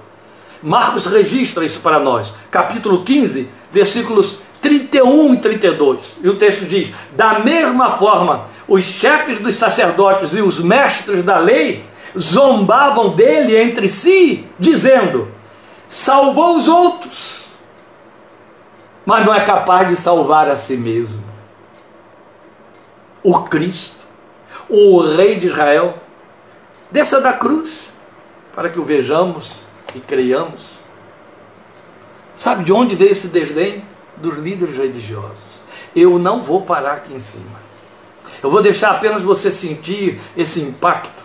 [0.63, 6.21] Marcos registra isso para nós, capítulo 15, versículos 31 e 32.
[6.23, 11.39] E o texto diz: Da mesma forma, os chefes dos sacerdotes e os mestres da
[11.39, 11.87] lei
[12.19, 15.29] zombavam dele entre si, dizendo:
[15.89, 17.47] Salvou os outros,
[19.07, 21.36] mas não é capaz de salvar a si mesmo
[23.27, 24.07] o Cristo,
[24.69, 25.99] o Rei de Israel,
[26.93, 27.93] desça da cruz
[28.55, 29.63] para que o vejamos
[29.97, 30.79] e creiamos.
[32.37, 33.83] Sabe de onde veio esse desdém?
[34.17, 35.61] Dos líderes religiosos.
[35.95, 37.67] Eu não vou parar aqui em cima.
[38.41, 41.25] Eu vou deixar apenas você sentir esse impacto.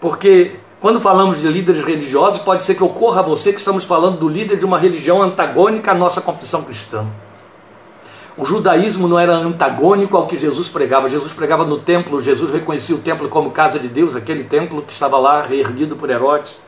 [0.00, 4.20] Porque quando falamos de líderes religiosos, pode ser que ocorra a você que estamos falando
[4.20, 7.06] do líder de uma religião antagônica à nossa confissão cristã.
[8.36, 11.08] O judaísmo não era antagônico ao que Jesus pregava.
[11.08, 14.92] Jesus pregava no templo, Jesus reconhecia o templo como casa de Deus, aquele templo que
[14.92, 16.62] estava lá reerguido por Herodes.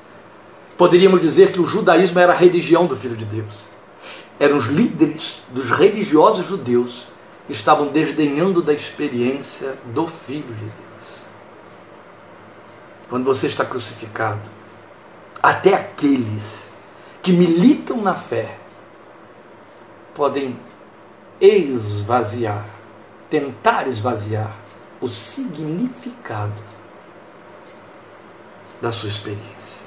[0.78, 3.64] Poderíamos dizer que o judaísmo era a religião do Filho de Deus.
[4.40, 7.06] Eram os líderes dos religiosos judeus
[7.46, 11.20] que estavam desdenhando da experiência do Filho de Deus.
[13.10, 14.48] Quando você está crucificado,
[15.42, 16.68] até aqueles
[17.20, 18.58] que militam na fé
[20.14, 20.58] podem
[21.40, 22.66] esvaziar,
[23.30, 24.52] tentar esvaziar
[25.00, 26.62] o significado
[28.80, 29.82] da sua experiência.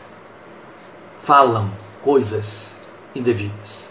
[1.21, 1.69] Falam
[2.01, 2.71] coisas
[3.13, 3.89] indevidas.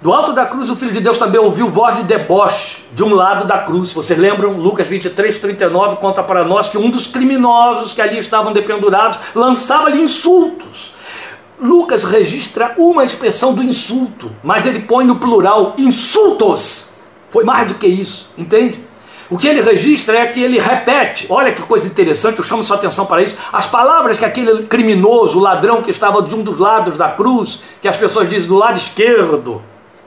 [0.00, 3.14] Do alto da cruz, o Filho de Deus também ouviu voz de deboche de um
[3.14, 3.92] lado da cruz.
[3.92, 4.58] Vocês lembram?
[4.58, 10.02] Lucas 23, 39 conta para nós que um dos criminosos que ali estavam dependurados lançava-lhe
[10.02, 10.93] insultos
[11.60, 16.86] Lucas registra uma expressão do insulto, mas ele põe no plural insultos.
[17.28, 18.80] Foi mais do que isso, entende?
[19.30, 22.76] O que ele registra é que ele repete, olha que coisa interessante, eu chamo sua
[22.76, 26.96] atenção para isso, as palavras que aquele criminoso, ladrão que estava de um dos lados
[26.96, 29.62] da cruz, que as pessoas dizem do lado esquerdo,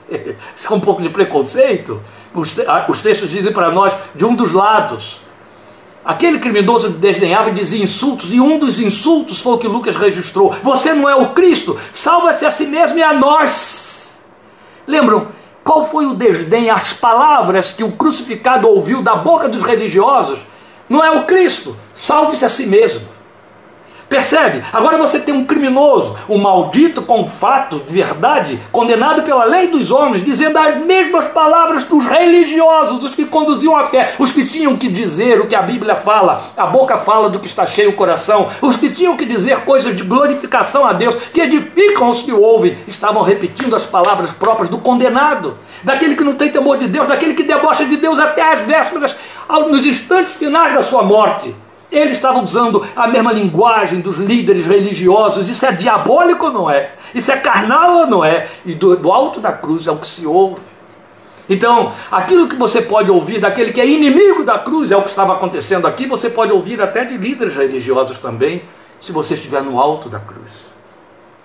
[0.54, 2.00] isso é um pouco de preconceito,
[2.34, 5.20] os textos dizem para nós de um dos lados,
[6.04, 10.52] Aquele criminoso desdenhava e dizia insultos, e um dos insultos foi o que Lucas registrou:
[10.62, 14.18] Você não é o Cristo, salva-se a si mesmo e a nós.
[14.86, 15.28] Lembram
[15.68, 20.38] qual foi o desdém, as palavras que o crucificado ouviu da boca dos religiosos?
[20.88, 23.06] Não é o Cristo, salve-se a si mesmo.
[24.08, 24.62] Percebe?
[24.72, 29.90] Agora você tem um criminoso, um maldito com fato de verdade, condenado pela lei dos
[29.90, 34.46] homens, dizendo as mesmas palavras que os religiosos, os que conduziam a fé, os que
[34.46, 37.90] tinham que dizer o que a Bíblia fala, a boca fala do que está cheio
[37.90, 42.22] o coração, os que tinham que dizer coisas de glorificação a Deus, que edificam os
[42.22, 46.86] que ouvem, estavam repetindo as palavras próprias do condenado, daquele que não tem temor de
[46.86, 49.14] Deus, daquele que debocha de Deus até as vésperas,
[49.68, 51.54] nos instantes finais da sua morte.
[51.90, 55.48] Ele estava usando a mesma linguagem dos líderes religiosos.
[55.48, 56.92] Isso é diabólico ou não é?
[57.14, 58.46] Isso é carnal ou não é?
[58.64, 60.60] E do, do alto da cruz é o que se ouve.
[61.48, 65.08] Então, aquilo que você pode ouvir daquele que é inimigo da cruz, é o que
[65.08, 68.64] estava acontecendo aqui, você pode ouvir até de líderes religiosos também,
[69.00, 70.74] se você estiver no alto da cruz.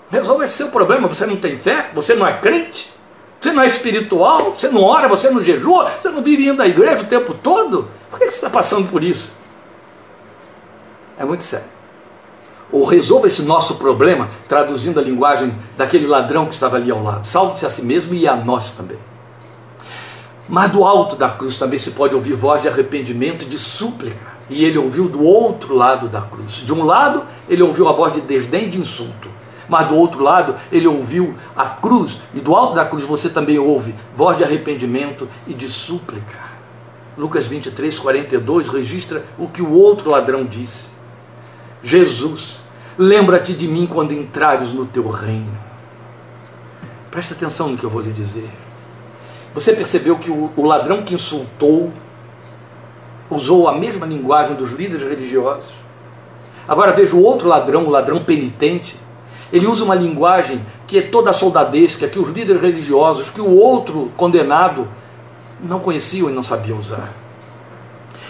[0.10, 2.92] Resolve esse seu problema, você não tem fé, você não é crente,
[3.40, 6.68] você não é espiritual, você não ora, você não jejua, você não vive indo à
[6.68, 7.90] igreja o tempo todo.
[8.10, 9.32] Por que você está passando por isso?
[11.24, 11.68] É muito sério.
[12.70, 17.26] Ou resolva esse nosso problema, traduzindo a linguagem daquele ladrão que estava ali ao lado.
[17.26, 18.98] Salve-se a si mesmo e a nós também.
[20.50, 24.34] Mas do alto da cruz também se pode ouvir voz de arrependimento e de súplica.
[24.50, 26.56] E ele ouviu do outro lado da cruz.
[26.56, 29.30] De um lado, ele ouviu a voz de desdém e de insulto.
[29.70, 32.18] Mas do outro lado, ele ouviu a cruz.
[32.34, 36.52] E do alto da cruz você também ouve voz de arrependimento e de súplica.
[37.18, 40.93] Lucas 23, 42 registra o que o outro ladrão disse.
[41.84, 42.62] Jesus,
[42.98, 45.52] lembra-te de mim quando entrares no teu reino.
[47.12, 48.50] Presta atenção no que eu vou lhe dizer.
[49.54, 51.92] Você percebeu que o, ladrão que insultou
[53.30, 55.74] usou a mesma linguagem dos líderes religiosos?
[56.68, 58.98] Agora veja o outro ladrão, o ladrão penitente.
[59.52, 64.12] Ele usa uma linguagem que é toda soldadesca, que os líderes religiosos, que o outro
[64.16, 64.88] condenado
[65.62, 67.12] não conheciam e não sabiam usar.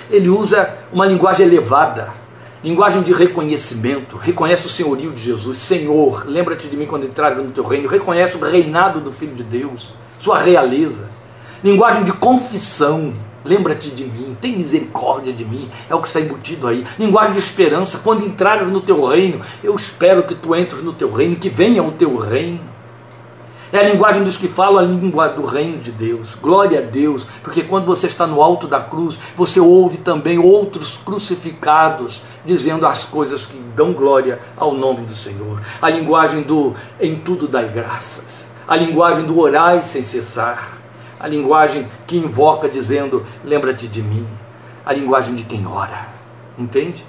[0.09, 2.22] Ele usa uma linguagem elevada,
[2.63, 7.51] linguagem de reconhecimento, reconhece o senhorio de Jesus, Senhor, lembra-te de mim quando entrares no
[7.51, 11.09] teu reino, reconhece o reinado do Filho de Deus, sua realeza,
[11.61, 16.65] linguagem de confissão, lembra-te de mim, tem misericórdia de mim, é o que está embutido
[16.65, 20.93] aí, linguagem de esperança, quando entrares no teu reino, eu espero que tu entres no
[20.93, 22.72] teu reino, que venha o teu reino,
[23.73, 26.35] é a linguagem dos que falam a língua do reino de Deus.
[26.35, 30.99] Glória a Deus, porque quando você está no alto da cruz, você ouve também outros
[31.03, 35.59] crucificados dizendo as coisas que dão glória ao nome do Senhor.
[35.81, 38.47] A linguagem do em tudo dai graças.
[38.67, 40.77] A linguagem do orai sem cessar.
[41.19, 44.27] A linguagem que invoca dizendo: lembra-te de mim.
[44.85, 46.09] A linguagem de quem ora.
[46.59, 47.03] Entende?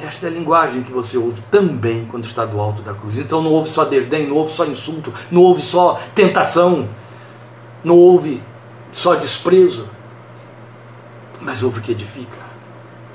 [0.00, 3.18] Esta é a linguagem que você ouve também quando está do alto da cruz.
[3.18, 6.88] Então não ouve só desdém, não ouve só insulto, não ouve só tentação,
[7.82, 8.40] não ouve
[8.92, 9.88] só desprezo,
[11.40, 12.38] mas ouve o que edifica.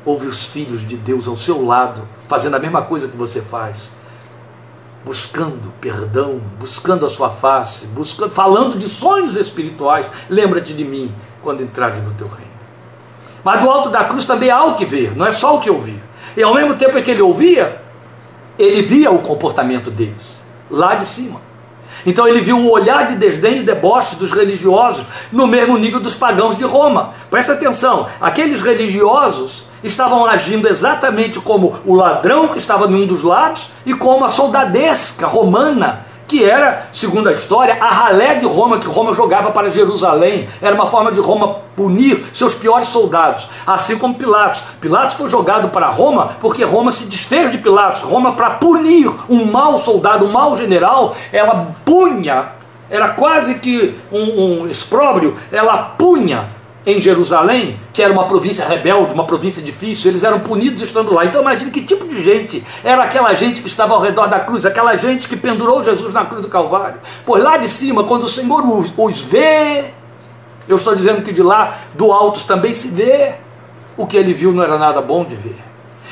[0.05, 3.89] Ouve os filhos de Deus ao seu lado, fazendo a mesma coisa que você faz,
[5.05, 10.07] buscando perdão, buscando a sua face, buscando, falando de sonhos espirituais.
[10.29, 12.51] Lembra-te de mim quando entrares no teu reino.
[13.41, 15.69] Mas do alto da cruz também há o que ver, não é só o que
[15.69, 16.03] ouvir.
[16.35, 17.81] E ao mesmo tempo que ele ouvia,
[18.57, 21.41] ele via o comportamento deles, lá de cima.
[22.05, 26.15] Então ele viu o olhar de desdém e deboche dos religiosos no mesmo nível dos
[26.15, 27.13] pagãos de Roma.
[27.29, 33.21] Presta atenção, aqueles religiosos estavam agindo exatamente como o ladrão que estava em um dos
[33.21, 38.79] lados e como a soldadesca romana que era, segundo a história, a ralé de Roma
[38.79, 40.49] que Roma jogava para Jerusalém.
[40.59, 44.63] Era uma forma de Roma punir seus piores soldados, assim como Pilatos.
[44.81, 48.01] Pilatos foi jogado para Roma porque Roma se desfez de Pilatos.
[48.01, 52.47] Roma, para punir um mau soldado, um mau general, ela punha,
[52.89, 56.49] era quase que um, um expróbrio, ela punha
[56.85, 61.25] em Jerusalém, que era uma província rebelde, uma província difícil, eles eram punidos estando lá.
[61.25, 64.65] Então imagine que tipo de gente era aquela gente que estava ao redor da cruz,
[64.65, 66.99] aquela gente que pendurou Jesus na cruz do Calvário.
[67.25, 69.85] Pois lá de cima, quando o Senhor os, os vê,
[70.67, 73.35] eu estou dizendo que de lá, do alto também se vê,
[73.95, 75.59] o que ele viu não era nada bom de ver.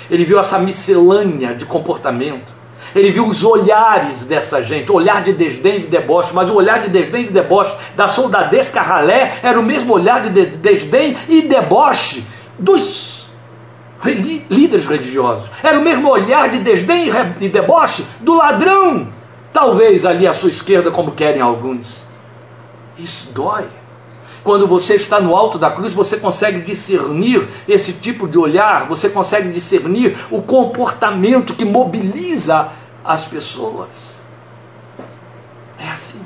[0.09, 2.60] Ele viu essa miscelânea de comportamento
[2.95, 6.81] ele viu os olhares dessa gente, olhar de desdém e de deboche, mas o olhar
[6.81, 11.43] de desdém e de deboche da soldadesca ralé era o mesmo olhar de desdém e
[11.43, 12.25] deboche
[12.57, 13.29] dos
[14.49, 15.49] líderes religiosos.
[15.61, 19.09] Era o mesmo olhar de desdém e deboche do ladrão,
[19.53, 22.03] talvez ali à sua esquerda, como querem alguns.
[22.97, 23.65] Isso dói.
[24.43, 29.07] Quando você está no alto da cruz, você consegue discernir esse tipo de olhar, você
[29.07, 32.69] consegue discernir o comportamento que mobiliza
[33.03, 34.19] as pessoas.
[35.77, 36.21] É assim.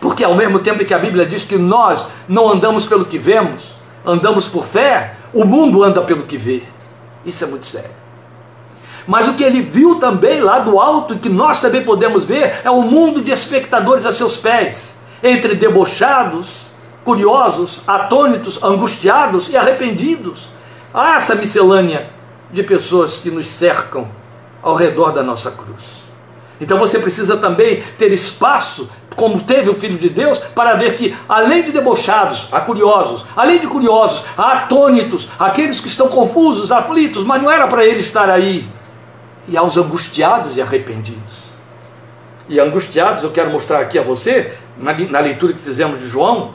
[0.00, 3.74] Porque ao mesmo tempo que a Bíblia diz que nós não andamos pelo que vemos,
[4.04, 6.62] andamos por fé, o mundo anda pelo que vê.
[7.24, 8.02] Isso é muito sério.
[9.06, 12.60] Mas o que ele viu também lá do alto, e que nós também podemos ver,
[12.62, 16.68] é o mundo de espectadores a seus pés, entre debochados,
[17.04, 20.50] curiosos, atônitos, angustiados e arrependidos.
[20.94, 22.10] Há essa miscelânea
[22.52, 24.08] de pessoas que nos cercam
[24.62, 26.02] ao redor da nossa cruz.
[26.60, 31.14] Então você precisa também ter espaço, como teve o Filho de Deus, para ver que,
[31.28, 37.24] além de debochados, há curiosos, além de curiosos, há atônitos, aqueles que estão confusos, aflitos,
[37.24, 38.68] mas não era para ele estar aí.
[39.48, 41.50] E há os angustiados e arrependidos.
[42.48, 46.54] E angustiados, eu quero mostrar aqui a você, na, na leitura que fizemos de João,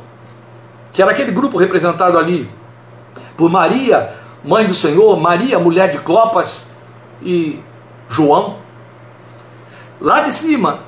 [0.93, 2.49] que era aquele grupo representado ali
[3.35, 6.65] por Maria, mãe do Senhor, Maria, mulher de Clopas,
[7.21, 7.59] e
[8.07, 8.57] João.
[9.99, 10.81] Lá de cima,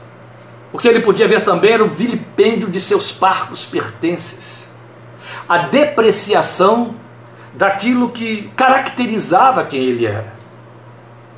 [0.72, 4.68] o que ele podia ver também era o vilipêndio de seus parcos pertences,
[5.48, 6.96] a depreciação
[7.54, 10.34] daquilo que caracterizava quem ele era.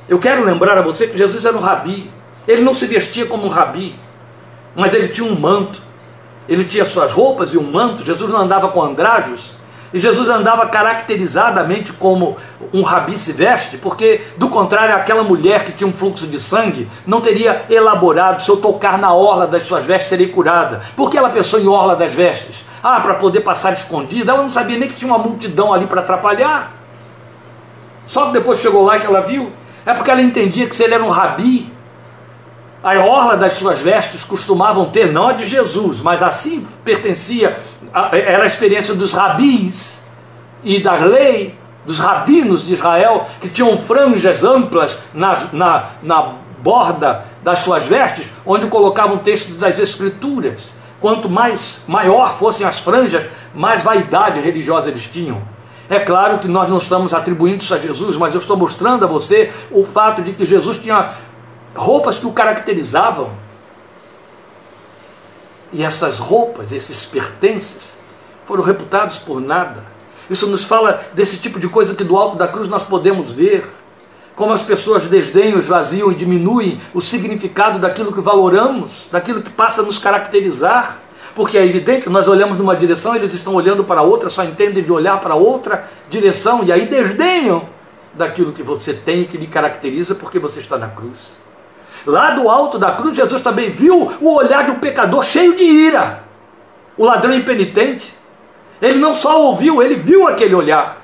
[0.08, 2.10] Eu quero lembrar a você que Jesus era um rabi,
[2.46, 3.98] ele não se vestia como um rabi,
[4.74, 5.82] mas ele tinha um manto,
[6.48, 9.52] Ele tinha suas roupas e um manto, Jesus não andava com andrajos,
[9.92, 12.36] e Jesus andava caracterizadamente como
[12.72, 16.88] um rabi se veste, porque, do contrário, aquela mulher que tinha um fluxo de sangue
[17.06, 20.80] não teria elaborado, se eu tocar na orla das suas vestes, serei curada.
[20.96, 22.64] Por que ela pensou em orla das vestes?
[22.82, 24.32] Ah, para poder passar escondida.
[24.32, 26.72] Ela não sabia nem que tinha uma multidão ali para atrapalhar.
[28.06, 29.52] Só que depois chegou lá que ela viu.
[29.84, 31.72] É porque ela entendia que se ele era um rabi,
[32.82, 37.58] a orla das suas vestes costumavam ter, não a de Jesus, mas assim pertencia,
[38.12, 40.02] era a experiência dos rabis
[40.64, 41.56] e da lei,
[41.86, 48.30] dos rabinos de Israel, que tinham franjas amplas na, na, na borda das suas vestes,
[48.46, 50.74] onde colocavam textos das Escrituras.
[51.00, 55.42] Quanto mais maior fossem as franjas, mais vaidade religiosa eles tinham.
[55.90, 59.08] É claro que nós não estamos atribuindo isso a Jesus, mas eu estou mostrando a
[59.08, 61.10] você o fato de que Jesus tinha
[61.74, 63.30] roupas que o caracterizavam.
[65.72, 67.96] E essas roupas, esses pertences,
[68.44, 69.84] foram reputados por nada.
[70.28, 73.66] Isso nos fala desse tipo de coisa que do alto da cruz nós podemos ver.
[74.34, 79.82] Como as pessoas desdenham, esvaziam e diminuem o significado daquilo que valoramos, daquilo que passa
[79.82, 81.00] a nos caracterizar.
[81.34, 84.82] Porque é evidente que nós olhamos numa direção, eles estão olhando para outra, só entendem
[84.82, 87.66] de olhar para outra direção, e aí desdenham
[88.12, 91.38] daquilo que você tem e que lhe caracteriza porque você está na cruz.
[92.06, 95.64] Lá do alto da cruz, Jesus também viu o olhar de um pecador cheio de
[95.64, 96.24] ira,
[96.96, 98.14] o ladrão impenitente.
[98.80, 101.00] Ele não só ouviu, ele viu aquele olhar.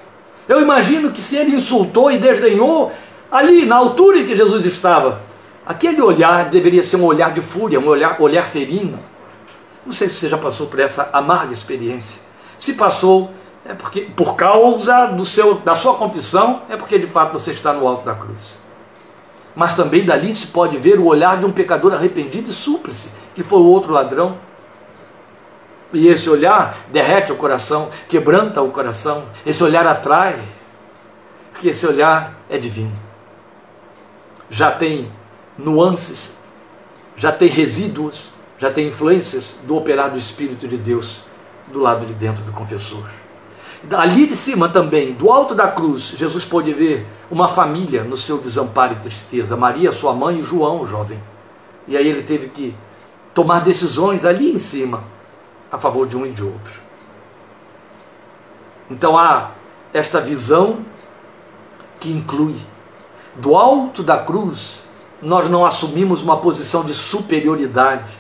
[0.48, 2.90] Eu imagino que se ele insultou e desdenhou,
[3.30, 5.20] ali na altura em que Jesus estava,
[5.64, 8.98] aquele olhar deveria ser um olhar de fúria, um olhar, olhar ferino.
[9.86, 12.22] Não sei se você já passou por essa amarga experiência.
[12.58, 13.30] Se passou,
[13.64, 17.72] é porque por causa do seu, da sua confissão, é porque de fato você está
[17.72, 18.67] no alto da cruz
[19.58, 23.42] mas também dali se pode ver o olhar de um pecador arrependido e súplice, que
[23.42, 24.38] foi o outro ladrão.
[25.92, 30.40] E esse olhar derrete o coração, quebranta o coração, esse olhar atrai,
[31.52, 32.92] porque esse olhar é divino.
[34.48, 35.10] Já tem
[35.58, 36.34] nuances,
[37.16, 41.24] já tem resíduos, já tem influências do operar do Espírito de Deus
[41.66, 43.10] do lado de dentro do confessor.
[43.90, 48.38] Ali de cima também, do alto da cruz, Jesus pôde ver uma família no seu
[48.38, 49.56] desamparo e tristeza.
[49.56, 51.22] Maria, sua mãe, e João, jovem.
[51.86, 52.74] E aí ele teve que
[53.34, 55.04] tomar decisões ali em cima,
[55.70, 56.80] a favor de um e de outro.
[58.90, 59.52] Então há
[59.92, 60.84] esta visão
[62.00, 62.56] que inclui,
[63.36, 64.84] do alto da cruz,
[65.20, 68.18] nós não assumimos uma posição de superioridade,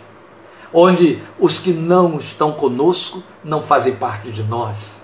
[0.72, 4.98] onde os que não estão conosco não fazem parte de nós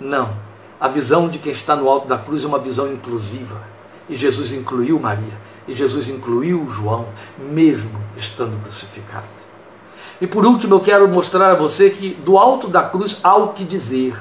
[0.00, 0.36] não.
[0.84, 3.58] A visão de quem está no alto da cruz é uma visão inclusiva.
[4.06, 5.32] E Jesus incluiu Maria.
[5.66, 7.06] E Jesus incluiu João,
[7.38, 9.24] mesmo estando crucificado.
[10.20, 13.54] E por último, eu quero mostrar a você que do alto da cruz há o
[13.54, 14.14] que dizer,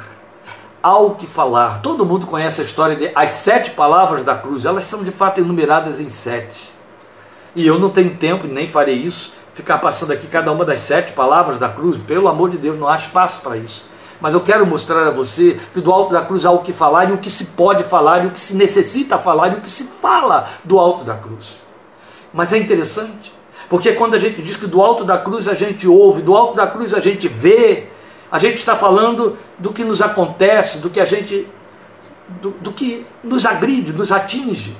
[0.81, 1.81] há o que falar.
[1.81, 5.41] Todo mundo conhece a história de as sete palavras da cruz, elas são de fato
[5.41, 6.71] enumeradas em sete.
[7.53, 11.11] E eu não tenho tempo, nem farei isso, ficar passando aqui cada uma das sete
[11.11, 11.97] palavras da cruz.
[11.97, 15.59] Pelo amor de Deus, não há espaço para isso mas eu quero mostrar a você
[15.73, 18.23] que do alto da cruz há o que falar e o que se pode falar
[18.23, 21.65] e o que se necessita falar e o que se fala do alto da cruz.
[22.33, 23.33] Mas é interessante,
[23.69, 26.55] porque quando a gente diz que do alto da cruz a gente ouve, do alto
[26.55, 27.89] da cruz a gente vê,
[28.31, 31.47] a gente está falando do que nos acontece, do que a gente
[32.41, 34.75] do, do que nos agride, nos atinge.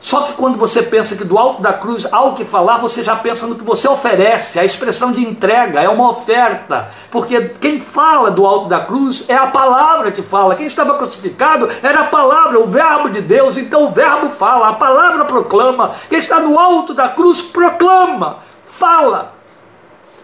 [0.00, 3.04] Só que quando você pensa que do alto da cruz há o que falar, você
[3.04, 4.58] já pensa no que você oferece.
[4.58, 6.88] A expressão de entrega é uma oferta.
[7.10, 10.54] Porque quem fala do alto da cruz é a palavra que fala.
[10.54, 13.58] Quem estava crucificado era a palavra, o verbo de Deus.
[13.58, 15.92] Então o verbo fala, a palavra proclama.
[16.08, 19.34] Quem está no alto da cruz proclama, fala.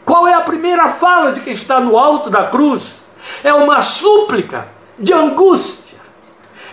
[0.06, 3.02] Qual é a primeira fala de quem está no alto da cruz?
[3.44, 4.68] É uma súplica
[4.98, 5.85] de angústia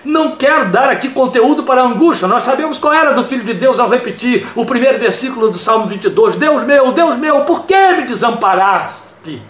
[0.04, 2.28] não quero dar aqui conteúdo para a angústia.
[2.28, 5.88] Nós sabemos qual era do Filho de Deus ao repetir o primeiro versículo do Salmo
[5.88, 6.36] 22.
[6.36, 9.42] Deus meu, Deus meu, por que me desamparaste?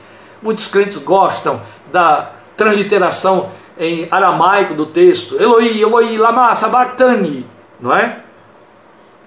[0.42, 5.42] Muitos crentes gostam da transliteração em aramaico do texto.
[5.42, 7.48] Eloi, Eloi, lama sabachthani,
[7.80, 8.20] não é?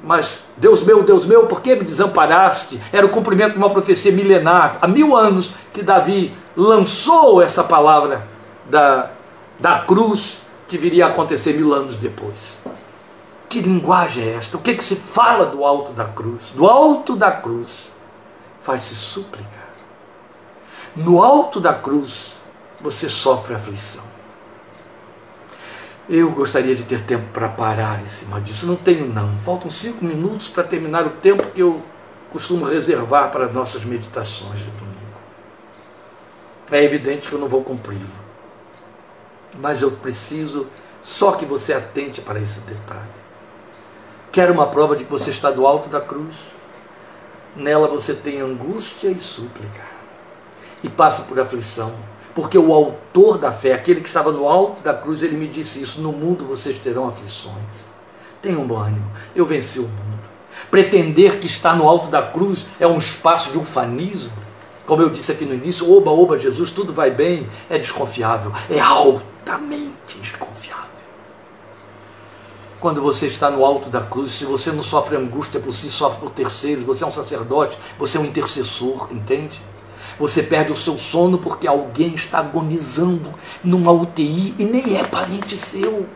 [0.03, 2.81] Mas, Deus meu, Deus meu, por que me desamparaste?
[2.93, 4.79] Era o cumprimento de uma profecia milenar.
[4.81, 8.29] Há mil anos que Davi lançou essa palavra
[8.67, 9.11] da,
[9.59, 12.61] da cruz que viria a acontecer mil anos depois.
[13.49, 14.57] Que linguagem é esta?
[14.57, 16.53] O que, é que se fala do alto da cruz?
[16.55, 17.93] Do alto da cruz
[18.61, 19.67] faz-se súplica.
[20.97, 22.37] No alto da cruz
[22.81, 24.03] você sofre aflição.
[26.09, 28.67] Eu gostaria de ter tempo para parar em cima disso.
[28.67, 29.39] Não tenho, não.
[29.41, 31.83] Faltam cinco minutos para terminar o tempo que eu
[32.31, 34.97] costumo reservar para nossas meditações de domingo.
[36.71, 38.26] é evidente que eu não vou cumpri-lo.
[39.61, 40.67] Mas eu preciso
[41.01, 43.17] só que você atente para esse detalhe.
[44.33, 46.53] Quer uma prova de que você está do alto da cruz?
[47.55, 49.83] Nela você tem angústia e súplica.
[50.83, 51.95] E passa por aflição.
[52.35, 55.81] Porque o autor da fé, aquele que estava no alto da cruz, ele me disse
[55.81, 57.87] isso: no mundo vocês terão aflições.
[58.43, 60.29] Tenham bom ânimo, eu venci o mundo.
[60.71, 64.33] Pretender que está no alto da cruz é um espaço de ufanismo.
[64.85, 68.79] Como eu disse aqui no início, oba, oba, Jesus, tudo vai bem, é desconfiável, é
[69.47, 70.87] altamente desconfiável.
[72.81, 76.21] Quando você está no alto da cruz, se você não sofre angústia por si, sofre
[76.21, 79.63] por terceiros, você é um sacerdote, você é um intercessor, entende?
[80.19, 83.33] Você perde o seu sono porque alguém está agonizando
[83.63, 86.07] numa UTI e nem é parente seu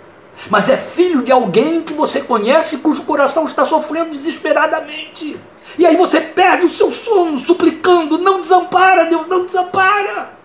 [0.48, 5.38] mas é filho de alguém que você conhece cujo coração está sofrendo desesperadamente.
[5.76, 10.39] E aí você perde o seu sono suplicando: não desampara, Deus, não desampara.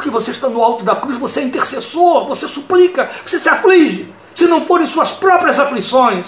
[0.00, 4.10] Porque você está no alto da cruz, você é intercessor, você suplica, você se aflige.
[4.34, 6.26] Se não forem suas próprias aflições,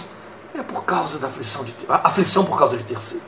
[0.55, 3.27] é por causa da aflição, de, aflição por causa de terceiros.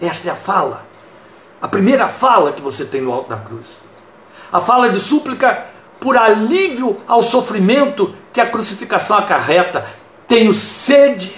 [0.00, 0.86] Esta é a fala,
[1.60, 3.82] a primeira fala que você tem no alto da cruz.
[4.50, 5.66] A fala de súplica
[6.00, 9.84] por alívio ao sofrimento que a crucificação acarreta.
[10.26, 11.36] Tenho sede.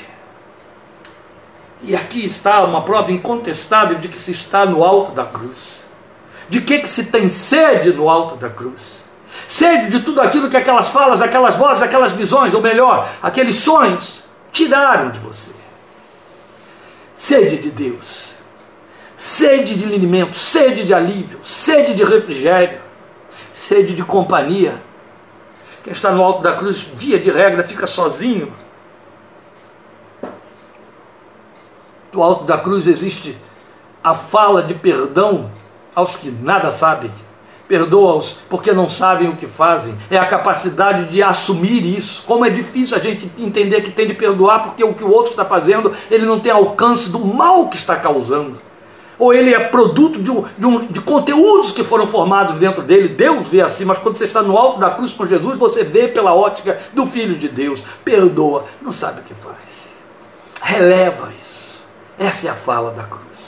[1.83, 5.88] E aqui está uma prova incontestável de que se está no alto da cruz.
[6.49, 9.05] De que, que se tem sede no alto da cruz?
[9.47, 14.25] Sede de tudo aquilo que aquelas falas, aquelas vozes, aquelas visões, ou melhor, aqueles sonhos,
[14.51, 15.53] tiraram de você.
[17.15, 18.33] Sede de Deus.
[19.17, 22.89] Sede de alimento, sede de alívio, sede de refrigério
[23.59, 24.81] sede de companhia.
[25.83, 28.53] Quem está no alto da cruz, via de regra, fica sozinho.
[32.13, 33.37] Do alto da cruz existe
[34.03, 35.51] a fala de perdão
[35.99, 37.11] aos que nada sabem.
[37.67, 39.95] Perdoa-os porque não sabem o que fazem.
[40.09, 42.23] É a capacidade de assumir isso.
[42.27, 45.33] Como é difícil a gente entender que tem de perdoar porque o que o outro
[45.33, 48.59] está fazendo, ele não tem alcance do mal que está causando
[49.19, 53.09] ou ele é produto de, um, de, um, de, conteúdos que foram formados dentro dele.
[53.09, 56.07] Deus vê assim, mas quando você está no alto da cruz com Jesus, você vê
[56.07, 57.83] pela ótica do Filho de Deus.
[58.05, 59.91] Perdoa, não sabe o que faz.
[60.63, 61.85] Releva isso.
[62.17, 63.48] Essa é a fala da cruz.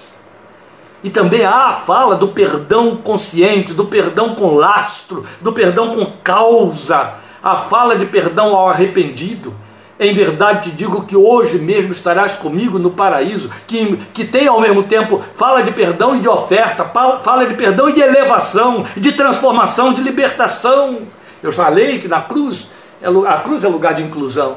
[1.02, 6.06] E também há a fala do perdão consciente, do perdão com lastro, do perdão com
[6.22, 9.54] causa, a fala de perdão ao arrependido
[10.02, 14.58] em verdade te digo que hoje mesmo estarás comigo no paraíso, que, que tem ao
[14.58, 16.90] mesmo tempo fala de perdão e de oferta,
[17.22, 21.02] fala de perdão e de elevação, de transformação, de libertação.
[21.42, 22.70] Eu falei que na cruz,
[23.02, 24.56] é a cruz é lugar de inclusão.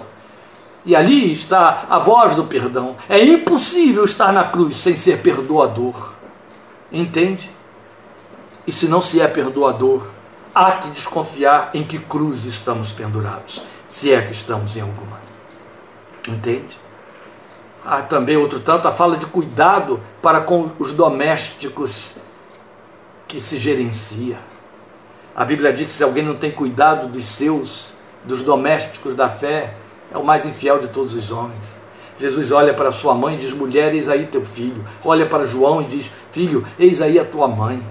[0.86, 2.96] E ali está a voz do perdão.
[3.10, 6.14] É impossível estar na cruz sem ser perdoador.
[6.94, 7.50] Entende?
[8.68, 10.12] E se não se é perdoador,
[10.54, 15.20] há que desconfiar em que cruz estamos pendurados, se é que estamos em alguma.
[16.28, 16.80] Entende?
[17.84, 22.16] Há também, outro tanto, a fala de cuidado para com os domésticos
[23.28, 24.38] que se gerencia.
[25.36, 27.91] A Bíblia diz que se alguém não tem cuidado dos seus,
[28.24, 29.76] dos domésticos da fé,
[30.14, 31.73] é o mais infiel de todos os homens.
[32.20, 34.86] Jesus olha para sua mãe e diz: Mulher, eis aí teu filho.
[35.03, 37.84] Olha para João e diz: Filho, eis aí a tua mãe.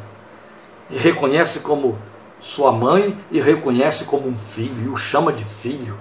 [0.90, 1.98] E reconhece como
[2.38, 5.96] sua mãe e reconhece como um filho, e o chama de filho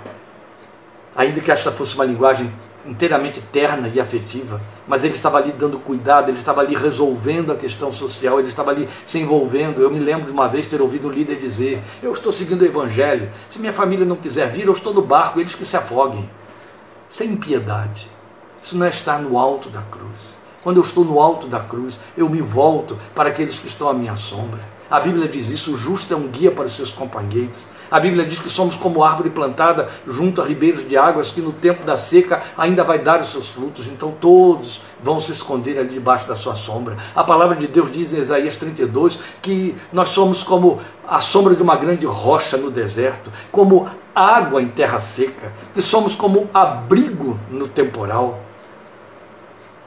[1.15, 2.51] ainda que esta fosse uma linguagem
[2.83, 7.55] inteiramente terna e afetiva, mas ele estava ali dando cuidado, ele estava ali resolvendo a
[7.55, 9.81] questão social, ele estava ali se envolvendo.
[9.81, 12.65] Eu me lembro de uma vez ter ouvido um líder dizer: Eu estou seguindo o
[12.65, 16.27] Evangelho, se minha família não quiser vir, eu estou no barco, eles que se afoguem.
[17.11, 18.09] Isso é impiedade,
[18.63, 20.37] isso não é estar no alto da cruz.
[20.63, 23.93] Quando eu estou no alto da cruz, eu me volto para aqueles que estão à
[23.93, 24.61] minha sombra.
[24.89, 27.65] A Bíblia diz isso: o justo é um guia para os seus companheiros.
[27.91, 31.51] A Bíblia diz que somos como árvore plantada junto a ribeiros de águas, que no
[31.51, 33.85] tempo da seca ainda vai dar os seus frutos.
[33.87, 36.95] Então todos vão se esconder ali debaixo da sua sombra.
[37.13, 41.61] A palavra de Deus diz em Isaías 32 que nós somos como a sombra de
[41.61, 47.67] uma grande rocha no deserto, como água em terra seca, que somos como abrigo no
[47.67, 48.39] temporal.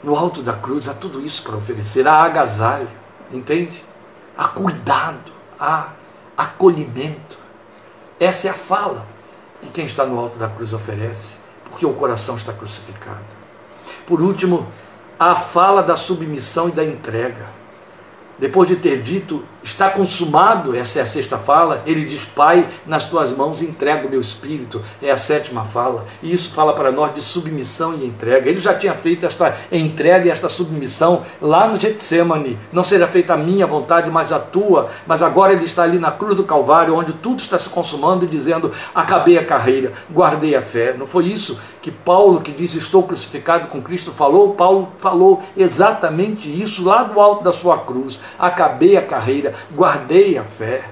[0.03, 2.91] No alto da cruz há tudo isso para oferecer: há agasalho,
[3.33, 3.83] entende?
[4.37, 5.89] Há cuidado, há
[6.37, 7.44] acolhimento.
[8.19, 9.07] Essa é a fala
[9.61, 11.39] que quem está no alto da cruz oferece,
[11.71, 13.25] porque o coração está crucificado.
[14.07, 14.67] Por último,
[15.19, 17.47] a fala da submissão e da entrega.
[18.39, 21.83] Depois de ter dito Está consumado, essa é a sexta fala.
[21.87, 24.83] Ele diz: Pai, nas tuas mãos entrego o meu espírito.
[25.01, 26.05] É a sétima fala.
[26.23, 28.51] E isso fala para nós de submissão e entrega.
[28.51, 32.59] Ele já tinha feito esta entrega e esta submissão lá no Getsemane.
[32.71, 34.91] Não seja feita a minha vontade, mas a tua.
[35.07, 38.29] Mas agora ele está ali na cruz do Calvário, onde tudo está se consumando e
[38.29, 40.93] dizendo: Acabei a carreira, guardei a fé.
[40.93, 44.53] Não foi isso que Paulo, que diz: Estou crucificado com Cristo, falou?
[44.53, 48.21] Paulo falou exatamente isso lá do alto da sua cruz.
[48.39, 50.91] Acabei a carreira guardei a fé.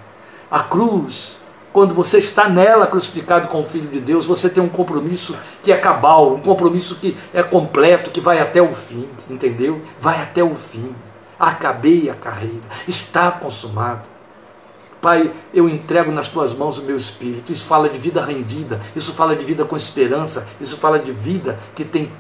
[0.50, 1.38] A cruz,
[1.72, 5.72] quando você está nela crucificado com o Filho de Deus, você tem um compromisso que
[5.72, 9.80] é cabal, um compromisso que é completo, que vai até o fim, entendeu?
[9.98, 10.94] Vai até o fim.
[11.38, 14.12] Acabei a carreira, está consumado.
[15.00, 17.50] Pai, eu entrego nas tuas mãos o meu espírito.
[17.50, 21.58] Isso fala de vida rendida, isso fala de vida com esperança, isso fala de vida
[21.74, 22.12] que tem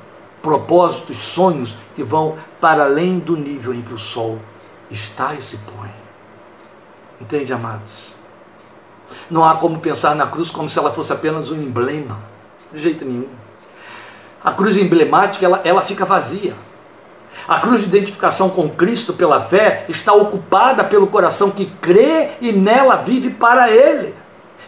[0.42, 4.40] propósitos, sonhos que vão para além do nível em que o sol
[4.90, 6.01] está e se põe.
[7.22, 8.12] Entende, amados?
[9.30, 12.18] Não há como pensar na cruz como se ela fosse apenas um emblema.
[12.72, 13.28] De jeito nenhum.
[14.42, 16.54] A cruz emblemática, ela, ela fica vazia.
[17.46, 22.50] A cruz de identificação com Cristo pela fé está ocupada pelo coração que crê e
[22.50, 24.14] nela vive para Ele.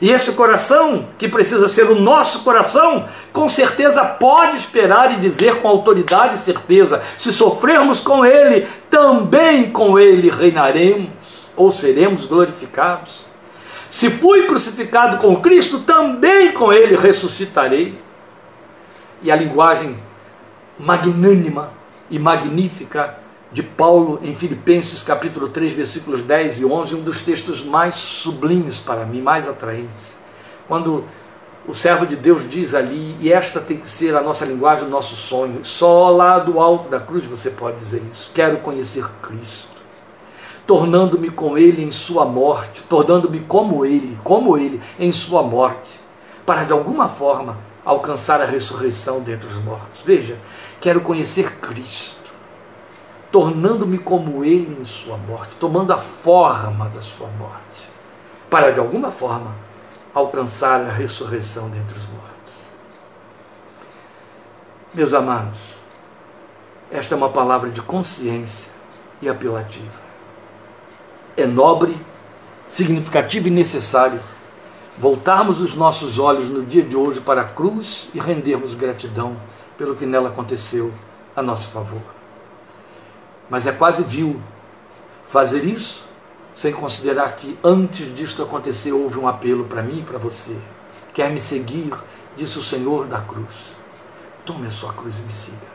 [0.01, 5.57] E esse coração, que precisa ser o nosso coração, com certeza pode esperar e dizer
[5.57, 13.27] com autoridade e certeza: se sofrermos com Ele, também com Ele reinaremos ou seremos glorificados.
[13.89, 17.95] Se fui crucificado com Cristo, também com Ele ressuscitarei.
[19.23, 19.97] E a linguagem
[20.79, 21.73] magnânima
[22.11, 23.17] e magnífica
[23.53, 28.81] de Paulo em Filipenses capítulo 3, versículos 10 e 11, um dos textos mais sublimes
[28.81, 30.17] para mim, mais atraentes.
[30.67, 31.05] Quando
[31.67, 34.91] o servo de Deus diz ali, e esta tem que ser a nossa linguagem, o
[34.91, 38.31] nosso sonho, só lá do alto da cruz você pode dizer isso.
[38.35, 39.74] Quero conhecer Cristo
[40.67, 46.01] tornando-me com ele em sua morte, tornando-me como ele, como ele em sua morte,
[46.47, 50.03] para de alguma forma alcançar a ressurreição dentre os mortos.
[50.03, 50.39] Veja,
[50.81, 52.33] quero conhecer Cristo,
[53.31, 57.91] tornando-me como ele em sua morte, tomando a forma da sua morte,
[58.49, 59.55] para de alguma forma
[60.15, 62.35] alcançar a ressurreição dentre os mortos.
[64.95, 65.75] Meus amados,
[66.91, 68.71] esta é uma palavra de consciência
[69.21, 70.04] e apelativa
[71.37, 71.97] é nobre,
[72.69, 74.21] significativo e necessário
[74.97, 79.37] voltarmos os nossos olhos no dia de hoje para a cruz e rendermos gratidão
[79.77, 80.93] pelo que nela aconteceu
[81.35, 82.03] a nosso favor.
[83.51, 84.41] Mas é quase vil
[85.27, 86.05] fazer isso
[86.55, 90.57] sem considerar que antes disto acontecer houve um apelo para mim e para você.
[91.13, 91.93] Quer me seguir?
[92.37, 93.75] Disse o Senhor da cruz.
[94.45, 95.74] Tome a sua cruz e me siga.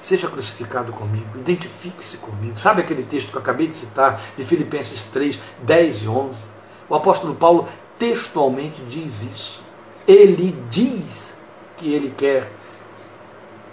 [0.00, 2.58] Seja crucificado comigo, identifique-se comigo.
[2.58, 6.44] Sabe aquele texto que eu acabei de citar, de Filipenses 3, 10 e 11?
[6.88, 9.62] O apóstolo Paulo textualmente diz isso.
[10.08, 11.34] Ele diz
[11.76, 12.50] que ele quer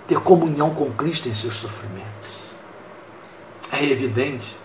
[0.05, 2.51] ter comunhão com Cristo em seus sofrimentos.
[3.71, 4.55] É evidente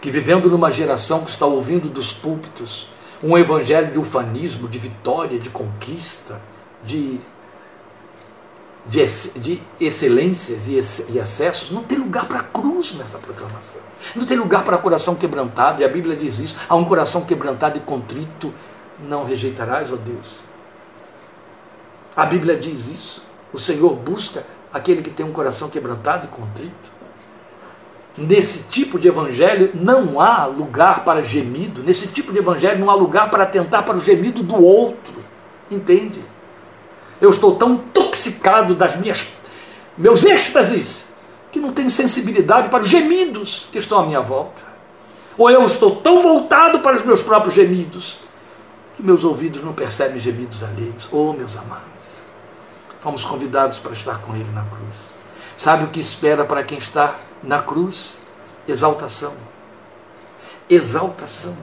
[0.00, 2.88] que vivendo numa geração que está ouvindo dos púlpitos
[3.22, 6.40] um evangelho de ufanismo, de vitória, de conquista,
[6.82, 7.20] de
[8.86, 9.04] de,
[9.38, 10.72] de excelências e,
[11.12, 13.80] e excessos, não tem lugar para a cruz nessa proclamação.
[14.16, 17.78] Não tem lugar para coração quebrantado, e a Bíblia diz isso: há um coração quebrantado
[17.78, 18.52] e contrito,
[18.98, 20.40] não rejeitarás, ó Deus.
[22.16, 23.22] A Bíblia diz isso.
[23.52, 26.90] O Senhor busca aquele que tem um coração quebrantado e contrito.
[28.16, 32.94] Nesse tipo de evangelho não há lugar para gemido, nesse tipo de evangelho não há
[32.94, 35.14] lugar para atentar para o gemido do outro.
[35.70, 36.20] Entende?
[37.20, 39.28] Eu estou tão intoxicado das minhas
[39.96, 41.06] meus êxtases
[41.52, 44.62] que não tenho sensibilidade para os gemidos que estão à minha volta.
[45.36, 48.18] Ou eu estou tão voltado para os meus próprios gemidos
[48.94, 51.08] que meus ouvidos não percebem gemidos alheios.
[51.10, 52.08] Oh, meus amados,
[52.98, 55.10] fomos convidados para estar com Ele na cruz.
[55.56, 58.16] Sabe o que espera para quem está na cruz?
[58.66, 59.34] Exaltação.
[60.68, 61.56] Exaltação.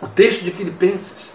[0.00, 1.33] O texto de Filipenses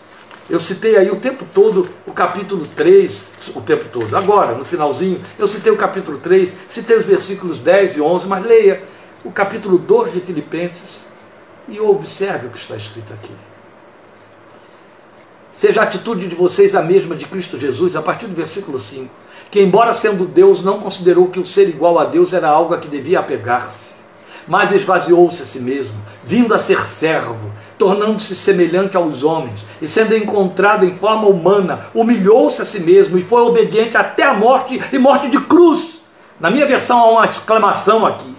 [0.49, 4.15] eu citei aí o tempo todo o capítulo 3, o tempo todo.
[4.17, 8.43] Agora, no finalzinho, eu citei o capítulo 3, citei os versículos 10 e 11, mas
[8.43, 8.83] leia
[9.23, 11.01] o capítulo 2 de Filipenses
[11.67, 13.31] e observe o que está escrito aqui.
[15.51, 19.13] Seja a atitude de vocês a mesma de Cristo Jesus, a partir do versículo 5,
[19.51, 22.79] que embora sendo Deus, não considerou que o ser igual a Deus era algo a
[22.79, 23.98] que devia apegar-se,
[24.49, 30.17] mas esvaziou-se a si mesmo, vindo a ser servo, tornando-se semelhante aos homens, e sendo
[30.17, 34.97] encontrado em forma humana, humilhou-se a si mesmo e foi obediente até a morte e
[34.97, 36.01] morte de cruz.
[36.39, 38.35] Na minha versão há uma exclamação aqui.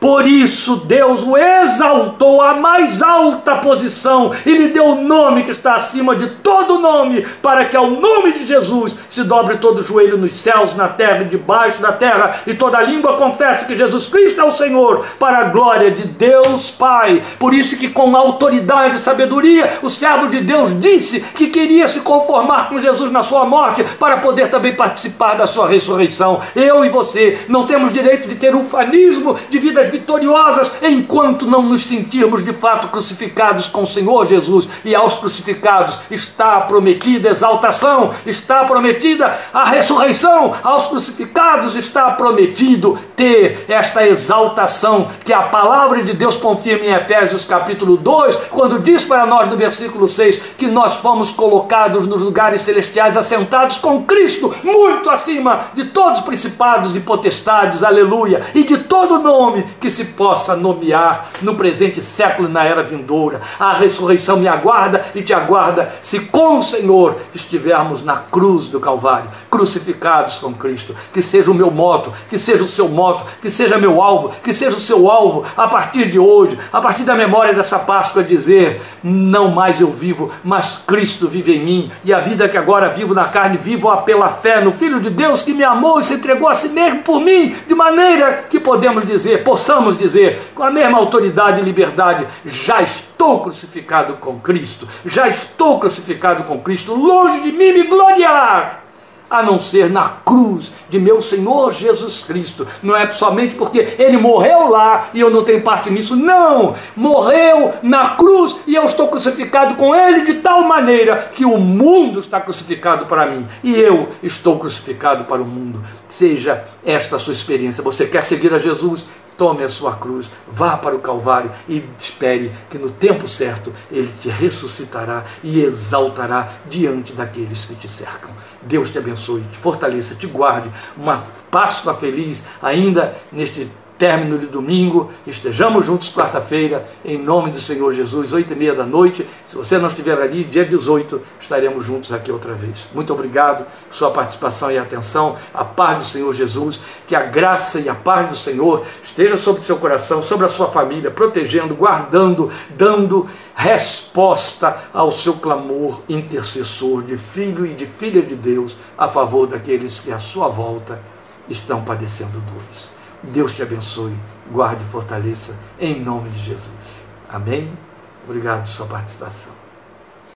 [0.00, 5.50] Por isso Deus o exaltou à mais alta posição e lhe deu o nome que
[5.50, 9.84] está acima de todo nome, para que ao nome de Jesus se dobre todo o
[9.84, 14.06] joelho nos céus, na terra e debaixo da terra, e toda língua confesse que Jesus
[14.06, 17.22] Cristo é o Senhor, para a glória de Deus Pai.
[17.38, 22.00] Por isso que com autoridade e sabedoria, o servo de Deus disse que queria se
[22.00, 26.40] conformar com Jesus na sua morte, para poder também participar da sua ressurreição.
[26.54, 31.62] Eu e você não temos direito de ter um fanismo de vida vitoriosas enquanto não
[31.62, 34.68] nos sentirmos de fato crucificados com o Senhor Jesus.
[34.84, 43.64] E aos crucificados está prometida exaltação, está prometida a ressurreição, aos crucificados está prometido ter
[43.68, 49.26] esta exaltação que a palavra de Deus confirma em Efésios capítulo 2, quando diz para
[49.26, 55.10] nós no versículo 6 que nós fomos colocados nos lugares celestiais assentados com Cristo, muito
[55.10, 60.56] acima de todos os principados e potestades, aleluia, e de todo nome que se possa
[60.56, 63.40] nomear no presente século e na era vindoura.
[63.58, 68.80] A ressurreição me aguarda e te aguarda se com o Senhor estivermos na cruz do
[68.80, 70.94] Calvário, crucificados com Cristo.
[71.12, 74.52] Que seja o meu moto, que seja o seu moto, que seja meu alvo, que
[74.52, 78.80] seja o seu alvo a partir de hoje, a partir da memória dessa Páscoa, dizer:
[79.02, 83.14] não mais eu vivo, mas Cristo vive em mim, e a vida que agora vivo
[83.14, 86.48] na carne, vivo-a pela fé no Filho de Deus que me amou e se entregou
[86.48, 90.96] a si mesmo por mim, de maneira que podemos dizer, possamos dizer, com a mesma
[90.96, 97.52] autoridade e liberdade: já estou crucificado com Cristo, já estou crucificado com Cristo, longe de
[97.52, 98.84] mim me gloriar
[99.30, 102.66] a não ser na cruz de meu Senhor Jesus Cristo.
[102.82, 106.74] Não é somente porque ele morreu lá e eu não tenho parte nisso, não!
[106.96, 112.20] Morreu na cruz e eu estou crucificado com ele de tal maneira que o mundo
[112.20, 115.84] está crucificado para mim e eu estou crucificado para o mundo.
[116.08, 117.84] Seja esta a sua experiência.
[117.84, 119.04] Você quer seguir a Jesus?
[119.38, 124.12] Tome a sua cruz, vá para o Calvário e espere que no tempo certo ele
[124.20, 128.30] te ressuscitará e exaltará diante daqueles que te cercam.
[128.60, 130.70] Deus te abençoe, te fortaleça, te guarde.
[130.96, 137.92] Uma Páscoa feliz ainda neste término de domingo, estejamos juntos quarta-feira, em nome do Senhor
[137.92, 139.26] Jesus, oito e meia da noite.
[139.44, 142.88] Se você não estiver ali, dia 18, estaremos juntos aqui outra vez.
[142.94, 145.36] Muito obrigado por sua participação e atenção.
[145.52, 149.60] A paz do Senhor Jesus, que a graça e a paz do Senhor esteja sobre
[149.60, 157.02] o seu coração, sobre a sua família, protegendo, guardando, dando resposta ao seu clamor intercessor
[157.02, 161.00] de filho e de filha de Deus a favor daqueles que à sua volta
[161.48, 162.97] estão padecendo dores.
[163.28, 164.16] Deus te abençoe,
[164.50, 167.02] guarde e fortaleça, em nome de Jesus.
[167.28, 167.76] Amém?
[168.24, 169.57] Obrigado pela sua participação.